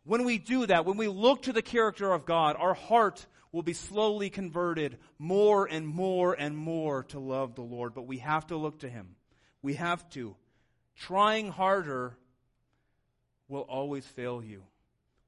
when 0.04 0.24
we 0.24 0.38
do 0.38 0.66
that, 0.66 0.84
when 0.84 0.96
we 0.96 1.08
look 1.08 1.42
to 1.42 1.52
the 1.52 1.62
character 1.62 2.12
of 2.12 2.26
God, 2.26 2.56
our 2.58 2.74
heart 2.74 3.26
will 3.52 3.62
be 3.62 3.72
slowly 3.72 4.30
converted 4.30 4.98
more 5.18 5.66
and 5.66 5.86
more 5.86 6.34
and 6.34 6.56
more 6.56 7.04
to 7.04 7.18
love 7.18 7.54
the 7.54 7.62
Lord. 7.62 7.94
But 7.94 8.06
we 8.06 8.18
have 8.18 8.46
to 8.48 8.56
look 8.56 8.80
to 8.80 8.88
Him. 8.88 9.16
We 9.62 9.74
have 9.74 10.08
to. 10.10 10.36
Trying 10.96 11.50
harder 11.50 12.16
will 13.48 13.62
always 13.62 14.04
fail 14.06 14.42
you. 14.42 14.64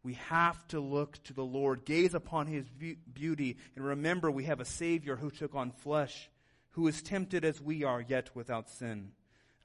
We 0.02 0.14
have 0.28 0.66
to 0.68 0.78
look 0.78 1.22
to 1.24 1.32
the 1.32 1.44
Lord, 1.44 1.84
gaze 1.84 2.14
upon 2.14 2.46
His 2.46 2.66
beauty, 3.12 3.56
and 3.74 3.84
remember 3.84 4.30
we 4.30 4.44
have 4.44 4.60
a 4.60 4.64
Savior 4.64 5.16
who 5.16 5.30
took 5.30 5.54
on 5.54 5.70
flesh, 5.70 6.30
who 6.70 6.86
is 6.86 7.02
tempted 7.02 7.44
as 7.44 7.60
we 7.60 7.82
are, 7.82 8.00
yet 8.00 8.30
without 8.34 8.68
sin. 8.68 9.12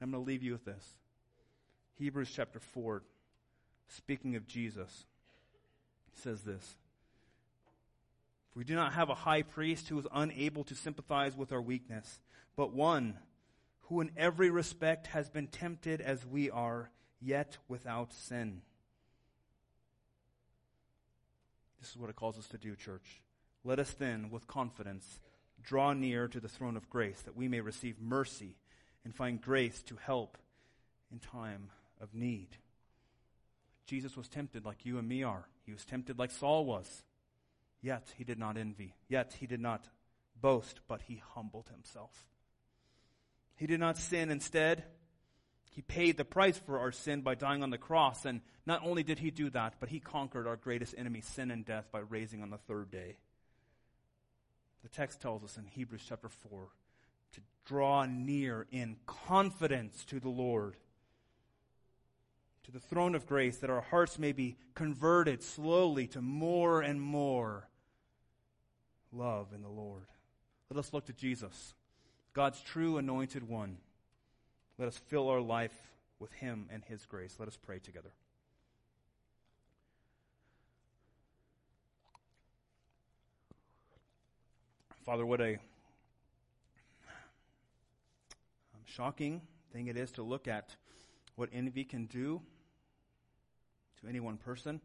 I'm 0.00 0.10
going 0.10 0.24
to 0.24 0.26
leave 0.26 0.42
you 0.42 0.52
with 0.52 0.64
this. 0.64 0.84
Hebrews 1.94 2.32
chapter 2.34 2.58
4 2.58 3.02
speaking 3.88 4.36
of 4.36 4.46
Jesus, 4.46 5.04
says 6.14 6.42
this 6.42 6.76
We 8.54 8.64
do 8.64 8.74
not 8.74 8.92
have 8.94 9.10
a 9.10 9.14
high 9.14 9.42
priest 9.42 9.88
who 9.88 9.98
is 9.98 10.06
unable 10.12 10.64
to 10.64 10.74
sympathize 10.74 11.36
with 11.36 11.52
our 11.52 11.62
weakness, 11.62 12.20
but 12.56 12.72
one 12.72 13.18
who 13.82 14.00
in 14.00 14.10
every 14.16 14.50
respect 14.50 15.08
has 15.08 15.28
been 15.28 15.46
tempted 15.46 16.00
as 16.00 16.24
we 16.24 16.50
are, 16.50 16.90
yet 17.20 17.58
without 17.68 18.12
sin. 18.12 18.62
This 21.80 21.90
is 21.90 21.96
what 21.96 22.10
it 22.10 22.16
calls 22.16 22.38
us 22.38 22.46
to 22.48 22.58
do, 22.58 22.76
church. 22.76 23.20
Let 23.64 23.78
us 23.78 23.92
then, 23.92 24.30
with 24.30 24.46
confidence, 24.46 25.20
draw 25.62 25.92
near 25.92 26.28
to 26.28 26.40
the 26.40 26.48
throne 26.48 26.76
of 26.76 26.88
grace 26.88 27.20
that 27.22 27.36
we 27.36 27.48
may 27.48 27.60
receive 27.60 28.00
mercy 28.00 28.56
and 29.04 29.14
find 29.14 29.40
grace 29.40 29.82
to 29.82 29.96
help 29.96 30.38
in 31.10 31.18
time 31.18 31.70
of 32.00 32.14
need. 32.14 32.56
Jesus 33.86 34.16
was 34.16 34.28
tempted 34.28 34.64
like 34.64 34.84
you 34.84 34.98
and 34.98 35.08
me 35.08 35.22
are. 35.22 35.46
He 35.64 35.72
was 35.72 35.84
tempted 35.84 36.18
like 36.18 36.30
Saul 36.30 36.64
was. 36.64 37.02
Yet 37.80 38.12
he 38.16 38.24
did 38.24 38.38
not 38.38 38.56
envy. 38.56 38.94
Yet 39.08 39.36
he 39.38 39.46
did 39.46 39.60
not 39.60 39.88
boast, 40.40 40.80
but 40.88 41.02
he 41.02 41.22
humbled 41.34 41.68
himself. 41.68 42.26
He 43.56 43.66
did 43.66 43.80
not 43.80 43.98
sin. 43.98 44.30
Instead, 44.30 44.84
he 45.70 45.82
paid 45.82 46.16
the 46.16 46.24
price 46.24 46.58
for 46.58 46.78
our 46.78 46.92
sin 46.92 47.22
by 47.22 47.34
dying 47.34 47.62
on 47.62 47.70
the 47.70 47.78
cross. 47.78 48.24
And 48.24 48.40
not 48.66 48.82
only 48.84 49.02
did 49.02 49.18
he 49.18 49.30
do 49.30 49.50
that, 49.50 49.74
but 49.80 49.88
he 49.88 50.00
conquered 50.00 50.46
our 50.46 50.56
greatest 50.56 50.94
enemy, 50.96 51.20
sin 51.20 51.50
and 51.50 51.64
death, 51.64 51.86
by 51.90 52.00
raising 52.00 52.42
on 52.42 52.50
the 52.50 52.58
third 52.58 52.90
day. 52.90 53.16
The 54.82 54.88
text 54.88 55.20
tells 55.20 55.44
us 55.44 55.56
in 55.56 55.66
Hebrews 55.66 56.02
chapter 56.08 56.28
4 56.28 56.68
to 57.32 57.40
draw 57.64 58.04
near 58.04 58.66
in 58.70 58.96
confidence 59.06 60.04
to 60.06 60.20
the 60.20 60.28
Lord 60.28 60.76
to 62.64 62.70
the 62.70 62.80
throne 62.80 63.14
of 63.14 63.26
grace 63.26 63.58
that 63.58 63.70
our 63.70 63.80
hearts 63.80 64.18
may 64.18 64.32
be 64.32 64.56
converted 64.74 65.42
slowly 65.42 66.06
to 66.06 66.22
more 66.22 66.80
and 66.80 67.00
more 67.00 67.68
love 69.12 69.48
in 69.54 69.62
the 69.62 69.68
Lord. 69.68 70.06
Let 70.70 70.78
us 70.78 70.92
look 70.92 71.06
to 71.06 71.12
Jesus, 71.12 71.74
God's 72.32 72.60
true 72.62 72.98
anointed 72.98 73.48
one. 73.48 73.78
Let 74.78 74.88
us 74.88 74.96
fill 74.96 75.28
our 75.28 75.40
life 75.40 75.74
with 76.18 76.32
him 76.32 76.66
and 76.72 76.84
his 76.84 77.04
grace. 77.04 77.36
Let 77.38 77.48
us 77.48 77.58
pray 77.60 77.78
together. 77.78 78.12
Father, 85.04 85.26
what 85.26 85.40
a 85.40 85.54
um, 85.54 85.58
shocking 88.86 89.42
thing 89.72 89.88
it 89.88 89.96
is 89.96 90.12
to 90.12 90.22
look 90.22 90.46
at 90.46 90.76
what 91.34 91.48
envy 91.52 91.82
can 91.82 92.06
do 92.06 92.40
to 94.02 94.08
any 94.08 94.20
one 94.20 94.36
person. 94.36 94.80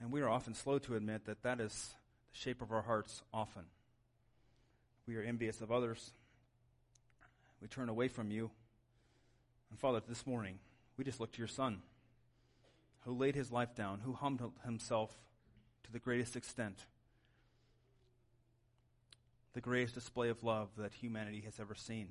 And 0.00 0.10
we 0.10 0.20
are 0.20 0.28
often 0.28 0.54
slow 0.54 0.78
to 0.80 0.96
admit 0.96 1.26
that 1.26 1.42
that 1.42 1.60
is 1.60 1.94
the 2.32 2.38
shape 2.38 2.60
of 2.60 2.72
our 2.72 2.82
hearts 2.82 3.22
often. 3.32 3.62
We 5.06 5.16
are 5.16 5.22
envious 5.22 5.60
of 5.60 5.70
others. 5.70 6.12
We 7.62 7.68
turn 7.68 7.88
away 7.88 8.08
from 8.08 8.30
you. 8.30 8.50
And 9.70 9.78
Father, 9.78 10.00
this 10.06 10.26
morning, 10.26 10.58
we 10.96 11.04
just 11.04 11.20
look 11.20 11.32
to 11.32 11.38
your 11.38 11.48
Son, 11.48 11.82
who 13.00 13.12
laid 13.12 13.34
his 13.34 13.52
life 13.52 13.74
down, 13.74 14.00
who 14.04 14.12
humbled 14.12 14.54
himself 14.64 15.14
to 15.84 15.92
the 15.92 15.98
greatest 15.98 16.36
extent. 16.36 16.84
The 19.52 19.60
greatest 19.60 19.94
display 19.94 20.28
of 20.28 20.42
love 20.42 20.68
that 20.76 20.94
humanity 20.94 21.42
has 21.44 21.60
ever 21.60 21.74
seen. 21.74 22.08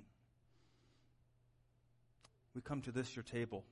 We 2.55 2.62
come 2.62 2.81
to 2.81 2.91
this, 2.91 3.15
your 3.15 3.23
table 3.23 3.65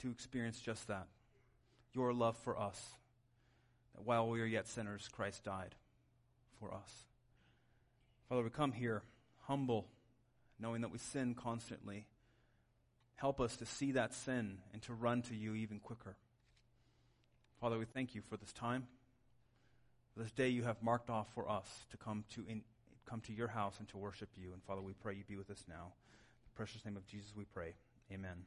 to 0.00 0.10
experience 0.10 0.60
just 0.60 0.88
that 0.88 1.06
your 1.92 2.12
love 2.12 2.36
for 2.38 2.58
us. 2.58 2.80
That 3.94 4.04
while 4.04 4.28
we 4.28 4.40
are 4.40 4.46
yet 4.46 4.68
sinners, 4.68 5.08
Christ 5.10 5.44
died 5.44 5.74
for 6.58 6.72
us. 6.72 6.90
Father, 8.28 8.42
we 8.42 8.50
come 8.50 8.72
here 8.72 9.02
humble, 9.46 9.86
knowing 10.58 10.82
that 10.82 10.92
we 10.92 10.98
sin 10.98 11.34
constantly. 11.34 12.06
Help 13.16 13.40
us 13.40 13.56
to 13.56 13.66
see 13.66 13.92
that 13.92 14.14
sin 14.14 14.58
and 14.72 14.80
to 14.82 14.94
run 14.94 15.22
to 15.22 15.34
you 15.34 15.54
even 15.54 15.80
quicker. 15.80 16.16
Father, 17.60 17.78
we 17.78 17.84
thank 17.84 18.14
you 18.14 18.22
for 18.22 18.36
this 18.36 18.52
time, 18.52 18.86
for 20.14 20.22
this 20.22 20.32
day 20.32 20.48
you 20.48 20.62
have 20.62 20.82
marked 20.82 21.10
off 21.10 21.26
for 21.34 21.50
us 21.50 21.66
to 21.90 21.96
come 21.96 22.24
to 22.34 22.44
in, 22.48 22.62
come 23.06 23.20
to 23.22 23.32
your 23.32 23.48
house 23.48 23.74
and 23.78 23.88
to 23.88 23.98
worship 23.98 24.30
you. 24.36 24.52
And 24.52 24.62
Father, 24.62 24.80
we 24.80 24.92
pray 24.92 25.14
you 25.14 25.24
be 25.28 25.36
with 25.36 25.50
us 25.50 25.64
now. 25.68 25.92
In 25.92 26.44
the 26.44 26.56
precious 26.56 26.84
name 26.84 26.96
of 26.96 27.06
Jesus, 27.06 27.32
we 27.36 27.44
pray. 27.44 27.74
Amen. 28.12 28.46